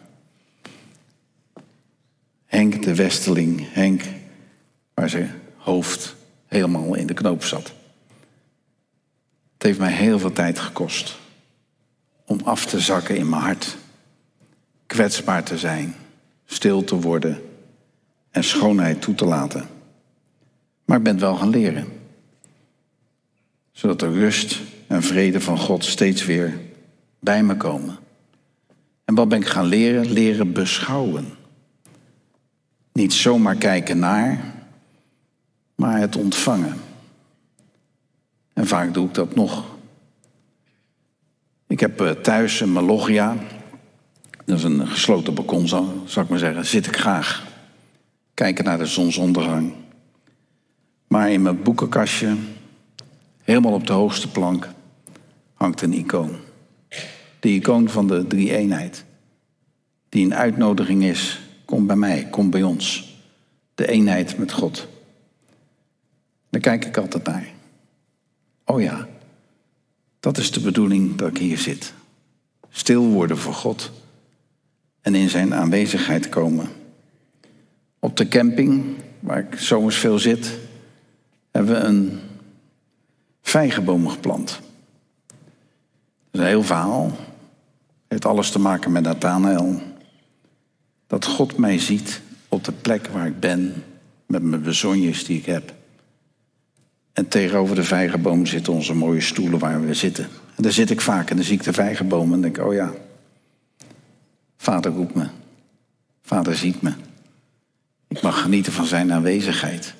Henk 2.45 2.83
de 2.83 2.95
Westeling, 2.95 3.73
Henk, 3.73 4.03
waar 4.93 5.09
zijn 5.09 5.31
hoofd 5.57 6.15
helemaal 6.45 6.95
in 6.95 7.07
de 7.07 7.13
knoop 7.13 7.43
zat. 7.43 7.73
Het 9.53 9.63
heeft 9.63 9.79
mij 9.79 9.91
heel 9.91 10.19
veel 10.19 10.31
tijd 10.31 10.59
gekost 10.59 11.17
om 12.25 12.39
af 12.43 12.65
te 12.65 12.79
zakken 12.79 13.17
in 13.17 13.29
mijn 13.29 13.41
hart, 13.41 13.77
kwetsbaar 14.85 15.43
te 15.43 15.57
zijn, 15.57 15.95
stil 16.45 16.83
te 16.83 16.95
worden 16.95 17.41
en 18.31 18.43
schoonheid 18.43 19.01
toe 19.01 19.15
te 19.15 19.25
laten. 19.25 19.67
Maar 20.93 21.01
ik 21.01 21.07
ben 21.07 21.17
het 21.17 21.27
wel 21.27 21.35
gaan 21.35 21.49
leren, 21.49 21.87
zodat 23.71 23.99
de 23.99 24.11
rust 24.11 24.59
en 24.87 25.03
vrede 25.03 25.41
van 25.41 25.57
God 25.57 25.85
steeds 25.85 26.25
weer 26.25 26.59
bij 27.19 27.43
me 27.43 27.57
komen. 27.57 27.97
En 29.05 29.15
wat 29.15 29.29
ben 29.29 29.41
ik 29.41 29.47
gaan 29.47 29.65
leren? 29.65 30.11
Leren 30.11 30.53
beschouwen. 30.53 31.25
Niet 32.91 33.13
zomaar 33.13 33.55
kijken 33.55 33.99
naar, 33.99 34.53
maar 35.75 35.99
het 35.99 36.15
ontvangen. 36.15 36.81
En 38.53 38.67
vaak 38.67 38.93
doe 38.93 39.07
ik 39.07 39.13
dat 39.13 39.35
nog. 39.35 39.65
Ik 41.67 41.79
heb 41.79 42.01
eh, 42.01 42.09
thuis 42.09 42.59
een 42.59 42.71
Malogia. 42.71 43.37
Dat 44.45 44.57
is 44.57 44.63
een 44.63 44.87
gesloten 44.87 45.33
balkon, 45.33 45.67
zou 45.67 45.97
ik 46.15 46.29
maar 46.29 46.39
zeggen. 46.39 46.65
Zit 46.65 46.85
ik 46.85 46.97
graag. 46.97 47.47
Kijken 48.33 48.63
naar 48.63 48.77
de 48.77 48.85
zonsondergang. 48.85 49.81
Maar 51.13 51.31
in 51.31 51.41
mijn 51.41 51.63
boekenkastje, 51.63 52.35
helemaal 53.43 53.73
op 53.73 53.87
de 53.87 53.93
hoogste 53.93 54.31
plank, 54.31 54.69
hangt 55.53 55.81
een 55.81 55.93
icoon. 55.93 56.35
De 57.39 57.49
icoon 57.49 57.89
van 57.89 58.07
de 58.07 58.27
drie-eenheid. 58.27 59.05
Die 60.09 60.25
een 60.25 60.35
uitnodiging 60.35 61.03
is. 61.03 61.41
Kom 61.65 61.87
bij 61.87 61.95
mij, 61.95 62.27
kom 62.29 62.49
bij 62.49 62.63
ons. 62.63 63.15
De 63.75 63.87
eenheid 63.87 64.37
met 64.37 64.51
God. 64.51 64.87
Daar 66.49 66.61
kijk 66.61 66.85
ik 66.85 66.97
altijd 66.97 67.25
naar. 67.25 67.47
Oh 68.65 68.81
ja, 68.81 69.07
dat 70.19 70.37
is 70.37 70.51
de 70.51 70.59
bedoeling 70.59 71.15
dat 71.15 71.29
ik 71.29 71.37
hier 71.37 71.57
zit. 71.57 71.93
Stil 72.69 73.03
worden 73.03 73.37
voor 73.37 73.53
God 73.53 73.91
en 75.01 75.15
in 75.15 75.29
zijn 75.29 75.53
aanwezigheid 75.53 76.29
komen. 76.29 76.69
Op 77.99 78.17
de 78.17 78.27
camping, 78.27 78.83
waar 79.19 79.39
ik 79.39 79.59
zomers 79.59 79.97
veel 79.97 80.19
zit, 80.19 80.61
hebben 81.67 81.89
een 81.89 82.19
vijgenboom 83.41 84.07
geplant. 84.07 84.59
Dat 85.27 85.37
is 86.31 86.39
een 86.39 86.45
heel 86.45 86.63
verhaal. 86.63 87.05
Het 87.05 87.15
heeft 88.07 88.25
alles 88.25 88.51
te 88.51 88.59
maken 88.59 88.91
met 88.91 89.03
Nathanael. 89.03 89.81
Dat 91.07 91.25
God 91.25 91.57
mij 91.57 91.79
ziet 91.79 92.21
op 92.47 92.63
de 92.63 92.71
plek 92.71 93.07
waar 93.07 93.27
ik 93.27 93.39
ben, 93.39 93.83
met 94.25 94.43
mijn 94.43 94.61
bezonjes 94.61 95.25
die 95.25 95.37
ik 95.37 95.45
heb. 95.45 95.73
En 97.13 97.27
tegenover 97.27 97.75
de 97.75 97.83
vijgenboom 97.83 98.45
zitten 98.45 98.73
onze 98.73 98.95
mooie 98.95 99.21
stoelen 99.21 99.59
waar 99.59 99.85
we 99.85 99.93
zitten. 99.93 100.27
En 100.55 100.63
daar 100.63 100.71
zit 100.71 100.89
ik 100.89 101.01
vaak 101.01 101.29
en 101.29 101.35
dan 101.35 101.45
zie 101.45 101.57
ik 101.57 101.63
de 101.63 101.73
vijgenboom 101.73 102.33
en 102.33 102.41
denk 102.41 102.57
oh 102.57 102.73
ja, 102.73 102.93
vader 104.57 104.91
roept 104.91 105.15
me. 105.15 105.27
Vader 106.21 106.55
ziet 106.55 106.81
me. 106.81 106.93
Ik 108.07 108.21
mag 108.21 108.41
genieten 108.41 108.73
van 108.73 108.85
zijn 108.85 109.13
aanwezigheid. 109.13 109.93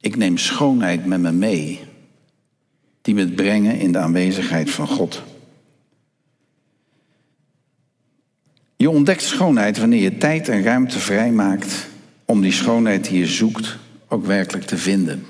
Ik 0.00 0.16
neem 0.16 0.36
schoonheid 0.36 1.06
met 1.06 1.20
me 1.20 1.32
mee, 1.32 1.80
die 3.00 3.14
me 3.14 3.32
brengen 3.32 3.78
in 3.78 3.92
de 3.92 3.98
aanwezigheid 3.98 4.70
van 4.70 4.86
God. 4.86 5.22
Je 8.76 8.90
ontdekt 8.90 9.22
schoonheid 9.22 9.78
wanneer 9.78 10.02
je 10.02 10.18
tijd 10.18 10.48
en 10.48 10.62
ruimte 10.62 10.98
vrijmaakt 10.98 11.88
om 12.24 12.40
die 12.40 12.52
schoonheid 12.52 13.04
die 13.04 13.18
je 13.18 13.26
zoekt 13.26 13.76
ook 14.08 14.26
werkelijk 14.26 14.66
te 14.66 14.76
vinden. 14.76 15.26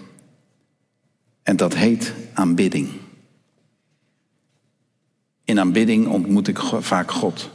En 1.43 1.57
dat 1.57 1.75
heet 1.75 2.13
aanbidding. 2.33 2.89
In 5.45 5.61
aanbidding 5.61 6.07
ontmoet 6.07 6.49
ik 6.49 6.59
vaak 6.59 7.11
God. 7.11 7.51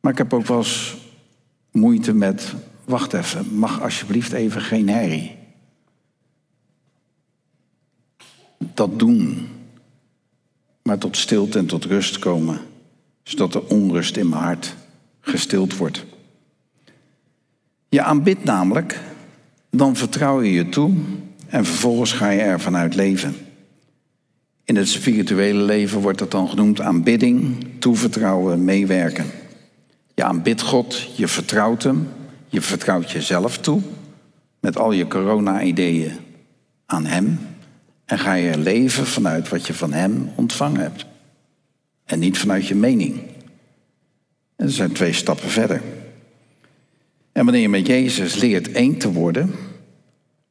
Maar 0.00 0.12
ik 0.12 0.18
heb 0.18 0.32
ook 0.32 0.46
wel 0.46 0.58
eens 0.58 0.96
moeite 1.70 2.14
met, 2.14 2.54
wacht 2.84 3.12
even, 3.12 3.54
mag 3.54 3.82
alsjeblieft 3.82 4.32
even 4.32 4.60
geen 4.60 4.88
herrie. 4.88 5.43
Dat 8.58 8.98
doen, 8.98 9.48
maar 10.82 10.98
tot 10.98 11.16
stilte 11.16 11.58
en 11.58 11.66
tot 11.66 11.84
rust 11.84 12.18
komen, 12.18 12.60
zodat 13.22 13.52
de 13.52 13.68
onrust 13.68 14.16
in 14.16 14.28
mijn 14.28 14.42
hart 14.42 14.74
gestild 15.20 15.76
wordt. 15.76 16.04
Je 17.88 18.02
aanbidt 18.02 18.44
namelijk, 18.44 19.00
dan 19.70 19.96
vertrouw 19.96 20.42
je 20.42 20.52
je 20.52 20.68
toe 20.68 20.94
en 21.46 21.64
vervolgens 21.64 22.12
ga 22.12 22.30
je 22.30 22.40
er 22.40 22.60
vanuit 22.60 22.94
leven. 22.94 23.36
In 24.64 24.76
het 24.76 24.88
spirituele 24.88 25.62
leven 25.62 26.00
wordt 26.00 26.18
dat 26.18 26.30
dan 26.30 26.48
genoemd 26.48 26.80
aanbidding, 26.80 27.66
toevertrouwen, 27.78 28.64
meewerken. 28.64 29.26
Je 30.14 30.24
aanbidt 30.24 30.62
God, 30.62 31.16
je 31.16 31.28
vertrouwt 31.28 31.82
Hem, 31.82 32.08
je 32.48 32.60
vertrouwt 32.60 33.10
jezelf 33.10 33.58
toe 33.58 33.80
met 34.60 34.78
al 34.78 34.92
je 34.92 35.06
corona-ideeën 35.06 36.12
aan 36.86 37.06
Hem 37.06 37.38
en 38.04 38.18
ga 38.18 38.34
je 38.34 38.58
leven 38.58 39.06
vanuit 39.06 39.48
wat 39.48 39.66
je 39.66 39.74
van 39.74 39.92
Hem 39.92 40.30
ontvangen 40.34 40.80
hebt. 40.80 41.06
En 42.04 42.18
niet 42.18 42.38
vanuit 42.38 42.66
je 42.66 42.74
mening. 42.74 43.18
En 44.56 44.66
dat 44.66 44.74
zijn 44.74 44.92
twee 44.92 45.12
stappen 45.12 45.48
verder. 45.48 45.82
En 47.32 47.44
wanneer 47.44 47.62
je 47.62 47.68
met 47.68 47.86
Jezus 47.86 48.34
leert 48.34 48.72
één 48.72 48.98
te 48.98 49.12
worden, 49.12 49.54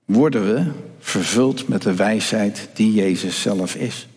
worden 0.06 0.46
we 0.46 0.72
vervuld 1.00 1.68
met 1.68 1.82
de 1.82 1.96
wijsheid 1.96 2.70
die 2.74 2.94
Jezus 2.94 3.42
zelf 3.42 3.76
is. 3.76 4.08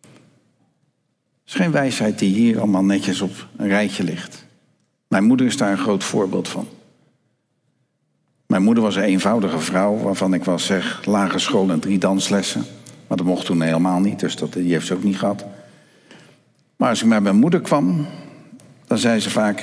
Het 0.00 1.54
is 1.54 1.60
geen 1.60 1.72
wijsheid 1.72 2.18
die 2.18 2.34
hier 2.34 2.58
allemaal 2.58 2.84
netjes 2.84 3.20
op 3.20 3.48
een 3.56 3.68
rijtje 3.68 4.04
ligt. 4.04 4.44
Mijn 5.08 5.24
moeder 5.24 5.46
is 5.46 5.56
daar 5.56 5.70
een 5.70 5.78
groot 5.78 6.04
voorbeeld 6.04 6.48
van. 6.48 6.68
Mijn 8.46 8.62
moeder 8.62 8.82
was 8.82 8.96
een 8.96 9.02
eenvoudige 9.02 9.58
vrouw 9.58 9.96
waarvan 9.96 10.34
ik 10.34 10.44
wel 10.44 10.58
zeg 10.58 11.04
lage 11.04 11.38
school 11.38 11.70
en 11.70 11.80
drie 11.80 11.98
danslessen. 11.98 12.64
Maar 13.06 13.16
dat 13.16 13.26
mocht 13.26 13.46
toen 13.46 13.60
helemaal 13.60 14.00
niet, 14.00 14.20
dus 14.20 14.36
dat, 14.36 14.52
die 14.52 14.72
heeft 14.72 14.86
ze 14.86 14.94
ook 14.94 15.02
niet 15.02 15.18
gehad. 15.18 15.44
Maar 16.76 16.88
als 16.88 17.02
ik 17.02 17.08
bij 17.08 17.20
mijn 17.20 17.36
moeder 17.36 17.60
kwam, 17.60 18.06
dan 18.86 18.98
zei 18.98 19.20
ze 19.20 19.30
vaak... 19.30 19.62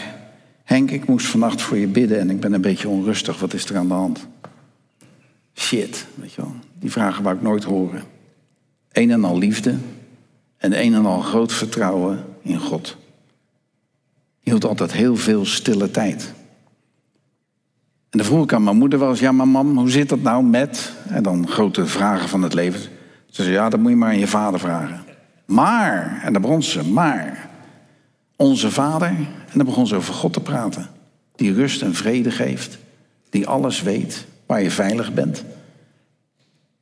Henk, 0.64 0.92
ik 0.92 1.06
moest 1.06 1.28
vannacht 1.28 1.62
voor 1.62 1.78
je 1.78 1.88
bidden 1.88 2.20
en 2.20 2.30
ik 2.30 2.40
ben 2.40 2.54
een 2.54 2.62
beetje 2.62 2.90
onrustig. 2.90 3.40
Wat 3.40 3.54
is 3.54 3.66
er 3.66 3.78
aan 3.78 3.88
de 3.88 3.94
hand? 3.94 4.28
Shit, 5.56 6.06
weet 6.16 6.34
je 6.34 6.42
wel. 6.42 6.54
Die 6.80 6.92
vragen 6.92 7.24
wou 7.24 7.36
ik 7.36 7.42
nooit 7.42 7.64
horen. 7.64 8.04
Een 8.92 9.12
en 9.12 9.24
al 9.24 9.38
liefde 9.38 9.76
en 10.58 10.82
een 10.84 10.94
en 10.94 11.06
al 11.06 11.20
groot 11.20 11.54
vertrouwen 11.54 12.26
in 12.42 12.60
God. 12.60 12.98
Hield 14.40 14.66
altijd 14.66 14.92
heel 14.92 15.16
veel 15.16 15.46
stille 15.46 15.92
tijd. 15.92 16.34
En 18.10 18.20
dan 18.20 18.26
vroeg 18.26 18.44
ik 18.44 18.54
aan 18.54 18.64
mijn 18.64 18.78
moeder 18.78 19.00
wel 19.00 19.10
eens, 19.10 19.20
ja 19.20 19.32
maar 19.32 19.48
mam, 19.48 19.78
hoe 19.78 19.90
zit 19.90 20.10
dat 20.10 20.22
nou 20.22 20.44
met? 20.44 20.94
En 21.08 21.24
dan 21.24 21.48
grote 21.48 21.86
vragen 21.88 22.30
van 22.30 22.42
het 22.42 22.54
leven. 22.54 22.82
Ze 23.34 23.44
zei, 23.44 23.54
ja 23.54 23.70
dat 23.70 23.80
moet 23.80 23.90
je 23.90 23.98
maar 23.98 24.10
aan 24.10 24.20
je 24.20 24.28
vader 24.28 24.60
vragen. 24.60 25.04
Maar, 25.46 26.22
en 26.24 26.34
dan 26.34 26.42
begon 26.42 26.64
ze, 26.64 26.88
maar, 26.88 27.50
onze 28.36 28.72
vader, 28.72 29.08
en 29.08 29.54
dan 29.54 29.66
begon 29.66 29.88
ze 29.88 29.96
over 29.96 30.14
God 30.14 30.34
te 30.34 30.40
praten. 30.40 30.88
Die 31.36 31.54
rust 31.54 31.82
en 31.82 31.94
vrede 31.94 32.32
geeft, 32.32 32.78
die 33.30 33.48
alles 33.48 33.82
weet, 33.82 34.26
waar 34.46 34.62
je 34.62 34.72
veilig 34.72 35.14
bent. 35.14 35.44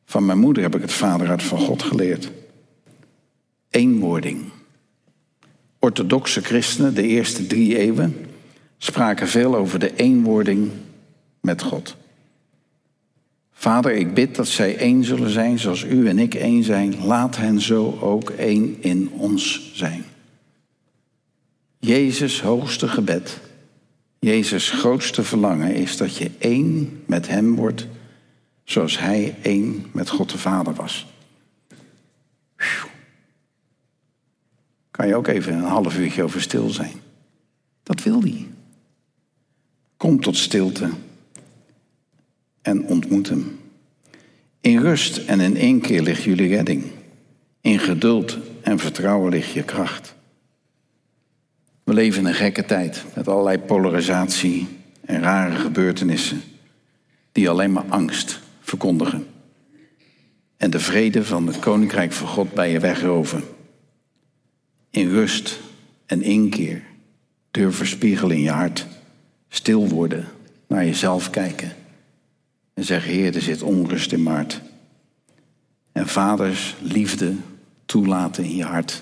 Van 0.06 0.26
mijn 0.26 0.40
moeder 0.40 0.64
heb 0.64 0.76
ik 0.76 0.82
het 0.82 0.94
vaderhart 0.94 1.44
van 1.44 1.60
God 1.60 1.84
geleerd. 1.84 2.32
Eenwording. 3.70 4.52
Orthodoxe 5.80 6.42
christenen, 6.42 6.94
de 6.94 7.08
eerste 7.08 7.48
drie 7.48 7.78
eeuwen, 7.78 8.26
spraken 8.78 9.28
veel 9.28 9.56
over 9.56 9.80
de 9.80 9.96
eenwording 9.96 10.72
met 11.42 11.62
God. 11.62 11.96
Vader, 13.62 13.92
ik 13.96 14.14
bid 14.14 14.36
dat 14.36 14.48
zij 14.48 14.78
één 14.78 15.04
zullen 15.04 15.30
zijn 15.30 15.60
zoals 15.60 15.84
u 15.84 16.08
en 16.08 16.20
ik 16.20 16.34
één 16.34 16.64
zijn. 16.64 17.06
Laat 17.06 17.38
hen 17.38 17.62
zo 17.62 17.98
ook 18.00 18.30
één 18.30 18.84
in 18.84 19.10
ons 19.10 19.72
zijn. 19.74 20.04
Jezus' 21.80 22.42
hoogste 22.42 22.88
gebed, 22.88 23.40
Jezus' 24.20 24.70
grootste 24.70 25.24
verlangen 25.24 25.76
is 25.76 25.98
dat 25.98 26.18
je 26.18 26.32
één 26.38 27.04
met 27.06 27.28
Hem 27.28 27.56
wordt 27.56 27.88
zoals 28.64 29.00
Hij 29.00 29.36
één 29.42 29.86
met 29.92 30.10
God 30.10 30.30
de 30.30 30.38
Vader 30.38 30.74
was. 30.74 31.08
Kan 34.92 35.08
je 35.08 35.16
ook 35.16 35.28
even 35.28 35.54
een 35.54 35.64
half 35.64 35.98
uurtje 35.98 36.24
over 36.24 36.42
stil 36.42 36.70
zijn. 36.70 37.02
Dat 37.84 38.04
wil 38.04 38.22
Hij. 38.22 38.48
Kom 39.98 40.22
tot 40.22 40.38
stilte 40.38 40.90
en 42.62 42.86
ontmoet 42.86 43.30
Hem. 43.30 43.60
In 44.62 44.80
rust 44.80 45.18
en 45.18 45.40
in 45.40 45.58
één 45.58 45.82
keer 45.82 46.02
ligt 46.02 46.24
jullie 46.24 46.56
redding. 46.56 46.84
In 47.62 47.80
geduld 47.80 48.38
en 48.62 48.80
vertrouwen 48.80 49.32
ligt 49.32 49.52
je 49.52 49.64
kracht. 49.64 50.16
We 51.84 51.94
leven 51.94 52.26
een 52.26 52.34
gekke 52.34 52.66
tijd 52.66 53.04
met 53.16 53.28
allerlei 53.28 53.58
polarisatie 53.58 54.68
en 55.06 55.22
rare 55.22 55.56
gebeurtenissen 55.56 56.42
die 57.32 57.50
alleen 57.50 57.72
maar 57.72 57.86
angst 57.90 58.40
verkondigen. 58.60 59.28
En 60.58 60.70
de 60.70 60.80
vrede 60.80 61.26
van 61.26 61.48
het 61.48 61.60
koninkrijk 61.60 62.12
van 62.12 62.28
God 62.28 62.54
bij 62.54 62.72
je 62.72 62.80
wegroven. 62.80 63.44
In 64.90 65.10
rust 65.10 65.60
en 66.06 66.22
inkeer 66.22 66.84
durven 67.52 67.88
spiegelen 67.88 68.36
in 68.36 68.42
je 68.42 68.50
hart. 68.50 68.88
Stil 69.50 69.88
worden, 69.88 70.26
naar 70.68 70.86
jezelf 70.86 71.30
kijken. 71.30 71.72
En 72.82 72.88
zeggen, 72.88 73.12
Heer, 73.12 73.36
er 73.36 73.42
zit 73.42 73.62
onrust 73.62 74.12
in 74.12 74.24
mijn 74.24 74.36
hart. 74.36 74.62
En 75.92 76.08
vaders 76.08 76.76
liefde 76.80 77.36
toelaten 77.86 78.44
in 78.44 78.56
je 78.56 78.64
hart. 78.64 79.02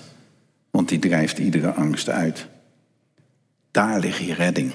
Want 0.70 0.88
die 0.88 0.98
drijft 0.98 1.38
iedere 1.38 1.72
angst 1.72 2.08
uit. 2.08 2.46
Daar 3.70 4.00
ligt 4.00 4.18
je 4.18 4.34
redding. 4.34 4.72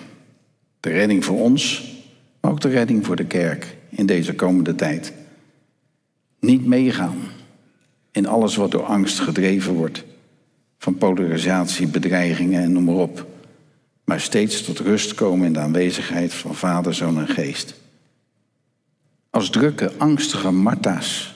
De 0.80 0.90
redding 0.90 1.26
voor 1.26 1.40
ons, 1.40 1.92
maar 2.42 2.52
ook 2.52 2.62
de 2.62 2.70
redding 2.70 3.06
voor 3.06 3.16
de 3.16 3.26
kerk 3.26 3.78
in 3.90 4.06
deze 4.06 4.34
komende 4.34 4.76
tijd. 4.76 5.14
Niet 6.40 6.66
meegaan 6.66 7.18
in 8.12 8.28
alles 8.28 8.56
wat 8.56 8.72
door 8.72 8.86
angst 8.86 9.20
gedreven 9.20 9.74
wordt, 9.74 10.04
van 10.78 10.98
polarisatie, 10.98 11.88
bedreigingen 11.88 12.64
en 12.64 12.72
noem 12.72 12.84
maar 12.84 12.96
op, 12.96 13.28
maar 14.04 14.22
steeds 14.22 14.64
tot 14.64 14.80
rust 14.80 15.14
komen 15.14 15.46
in 15.46 15.54
de 15.54 15.60
aanwezigheid 15.60 16.34
van 16.34 16.56
Vader, 16.56 16.94
Zoon 16.94 17.20
en 17.20 17.28
Geest. 17.28 17.84
Als 19.36 19.50
drukke, 19.50 19.92
angstige 19.98 20.52
Martha's 20.52 21.36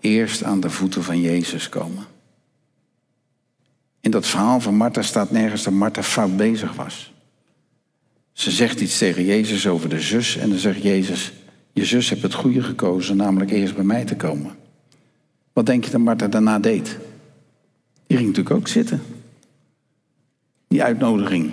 eerst 0.00 0.42
aan 0.42 0.60
de 0.60 0.70
voeten 0.70 1.02
van 1.02 1.20
Jezus 1.20 1.68
komen. 1.68 2.04
In 4.00 4.10
dat 4.10 4.26
verhaal 4.26 4.60
van 4.60 4.74
Martha 4.74 5.02
staat 5.02 5.30
nergens 5.30 5.62
dat 5.62 5.72
Martha 5.72 6.02
fout 6.02 6.36
bezig 6.36 6.72
was. 6.74 7.12
Ze 8.32 8.50
zegt 8.50 8.80
iets 8.80 8.98
tegen 8.98 9.24
Jezus 9.24 9.66
over 9.66 9.88
de 9.88 10.00
zus 10.00 10.36
en 10.36 10.48
dan 10.48 10.58
zegt 10.58 10.82
Jezus, 10.82 11.32
je 11.72 11.84
zus 11.84 12.10
heeft 12.10 12.22
het 12.22 12.34
goede 12.34 12.62
gekozen, 12.62 13.16
namelijk 13.16 13.50
eerst 13.50 13.74
bij 13.74 13.84
mij 13.84 14.04
te 14.04 14.16
komen. 14.16 14.56
Wat 15.52 15.66
denk 15.66 15.84
je 15.84 15.90
dat 15.90 16.00
Martha 16.00 16.28
daarna 16.28 16.58
deed? 16.58 16.98
Die 18.06 18.16
ging 18.16 18.28
natuurlijk 18.28 18.56
ook 18.56 18.68
zitten. 18.68 19.02
Die 20.68 20.82
uitnodiging. 20.82 21.52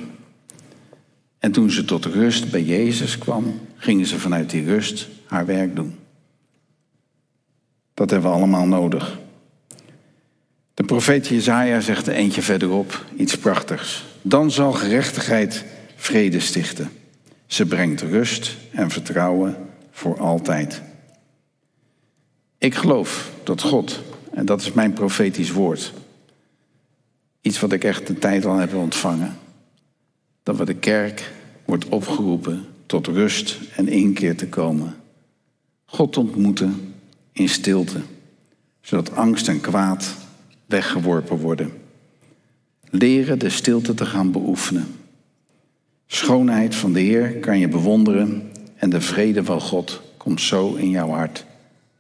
En 1.39 1.51
toen 1.51 1.71
ze 1.71 1.85
tot 1.85 2.05
rust 2.05 2.51
bij 2.51 2.63
Jezus 2.63 3.17
kwam, 3.17 3.59
gingen 3.83 4.05
ze 4.05 4.19
vanuit 4.19 4.49
die 4.49 4.65
rust 4.65 5.07
haar 5.25 5.45
werk 5.45 5.75
doen. 5.75 5.95
Dat 7.93 8.09
hebben 8.09 8.29
we 8.29 8.35
allemaal 8.35 8.65
nodig. 8.65 9.19
De 10.73 10.83
profeet 10.83 11.27
Jezaja 11.27 11.79
zegt 11.79 12.07
er 12.07 12.13
eentje 12.13 12.41
verderop 12.41 13.05
iets 13.17 13.37
prachtigs. 13.37 14.05
Dan 14.21 14.51
zal 14.51 14.71
gerechtigheid 14.71 15.65
vrede 15.95 16.39
stichten. 16.39 16.91
Ze 17.45 17.65
brengt 17.65 18.01
rust 18.01 18.57
en 18.71 18.89
vertrouwen 18.89 19.55
voor 19.91 20.19
altijd. 20.19 20.81
Ik 22.57 22.75
geloof 22.75 23.31
dat 23.43 23.61
God, 23.61 24.01
en 24.33 24.45
dat 24.45 24.61
is 24.61 24.71
mijn 24.71 24.93
profetisch 24.93 25.51
woord, 25.51 25.93
iets 27.41 27.59
wat 27.59 27.71
ik 27.71 27.83
echt 27.83 28.07
de 28.07 28.17
tijd 28.17 28.45
al 28.45 28.57
heb 28.57 28.73
ontvangen, 28.73 29.37
dat 30.43 30.57
we 30.57 30.65
de 30.65 30.75
kerk 30.75 31.31
wordt 31.65 31.89
opgeroepen 31.89 32.67
tot 32.93 33.07
rust 33.07 33.59
en 33.75 33.87
inkeer 33.87 34.35
te 34.35 34.47
komen. 34.47 34.95
God 35.85 36.17
ontmoeten 36.17 36.93
in 37.31 37.49
stilte, 37.49 37.99
zodat 38.81 39.15
angst 39.15 39.47
en 39.47 39.61
kwaad 39.61 40.15
weggeworpen 40.65 41.37
worden. 41.37 41.71
Leren 42.89 43.39
de 43.39 43.49
stilte 43.49 43.93
te 43.93 44.05
gaan 44.05 44.31
beoefenen. 44.31 44.87
Schoonheid 46.07 46.75
van 46.75 46.93
de 46.93 46.99
Heer 46.99 47.39
kan 47.39 47.59
je 47.59 47.67
bewonderen 47.67 48.51
en 48.75 48.89
de 48.89 49.01
vrede 49.01 49.43
van 49.43 49.61
God 49.61 50.01
komt 50.17 50.41
zo 50.41 50.73
in 50.73 50.89
jouw 50.89 51.09
hart 51.09 51.45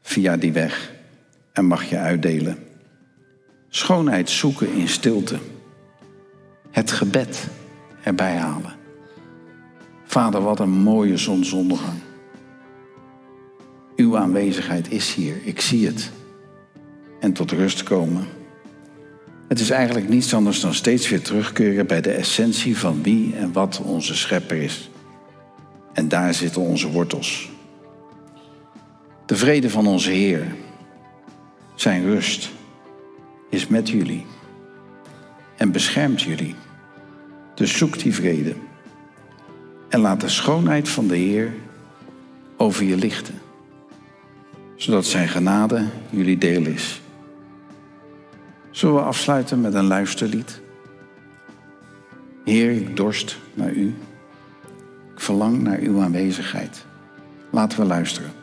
via 0.01 0.37
die 0.37 0.51
weg 0.51 0.93
en 1.53 1.65
mag 1.65 1.89
je 1.89 1.97
uitdelen. 1.97 2.57
Schoonheid 3.69 4.29
zoeken 4.29 4.73
in 4.73 4.87
stilte. 4.87 5.37
Het 6.71 6.91
gebed 6.91 7.47
erbij 8.03 8.35
halen. 8.35 8.81
Vader, 10.13 10.41
wat 10.41 10.59
een 10.59 10.69
mooie 10.69 11.17
zonsondergang. 11.17 11.99
Uw 13.95 14.17
aanwezigheid 14.17 14.91
is 14.91 15.13
hier, 15.13 15.35
ik 15.43 15.61
zie 15.61 15.85
het. 15.85 16.11
En 17.19 17.33
tot 17.33 17.51
rust 17.51 17.83
komen. 17.83 18.25
Het 19.47 19.59
is 19.59 19.69
eigenlijk 19.69 20.09
niets 20.09 20.33
anders 20.33 20.59
dan 20.59 20.73
steeds 20.73 21.09
weer 21.09 21.21
terugkeren 21.21 21.87
bij 21.87 22.01
de 22.01 22.11
essentie 22.11 22.77
van 22.77 23.03
wie 23.03 23.35
en 23.35 23.51
wat 23.51 23.81
onze 23.81 24.15
schepper 24.15 24.57
is. 24.57 24.89
En 25.93 26.07
daar 26.07 26.33
zitten 26.33 26.61
onze 26.61 26.91
wortels. 26.91 27.49
De 29.25 29.35
vrede 29.35 29.69
van 29.69 29.87
onze 29.87 30.11
Heer, 30.11 30.55
zijn 31.75 32.03
rust, 32.03 32.51
is 33.49 33.67
met 33.67 33.89
jullie 33.89 34.25
en 35.57 35.71
beschermt 35.71 36.21
jullie. 36.21 36.55
Dus 37.55 37.77
zoek 37.77 37.99
die 37.99 38.13
vrede 38.13 38.55
en 39.93 39.99
laat 39.99 40.21
de 40.21 40.29
schoonheid 40.29 40.89
van 40.89 41.07
de 41.07 41.15
Heer 41.15 41.53
over 42.57 42.83
je 42.83 42.97
lichten, 42.97 43.41
zodat 44.75 45.05
Zijn 45.05 45.27
genade 45.27 45.85
jullie 46.09 46.37
deel 46.37 46.65
is. 46.65 47.01
Zullen 48.71 48.95
we 48.95 49.01
afsluiten 49.01 49.61
met 49.61 49.73
een 49.73 49.85
luisterlied? 49.85 50.61
Heer, 52.45 52.71
ik 52.71 52.95
dorst 52.95 53.37
naar 53.53 53.71
U. 53.71 53.87
Ik 55.13 55.19
verlang 55.19 55.61
naar 55.61 55.79
Uw 55.79 56.01
aanwezigheid. 56.01 56.85
Laten 57.51 57.79
we 57.79 57.85
luisteren. 57.85 58.42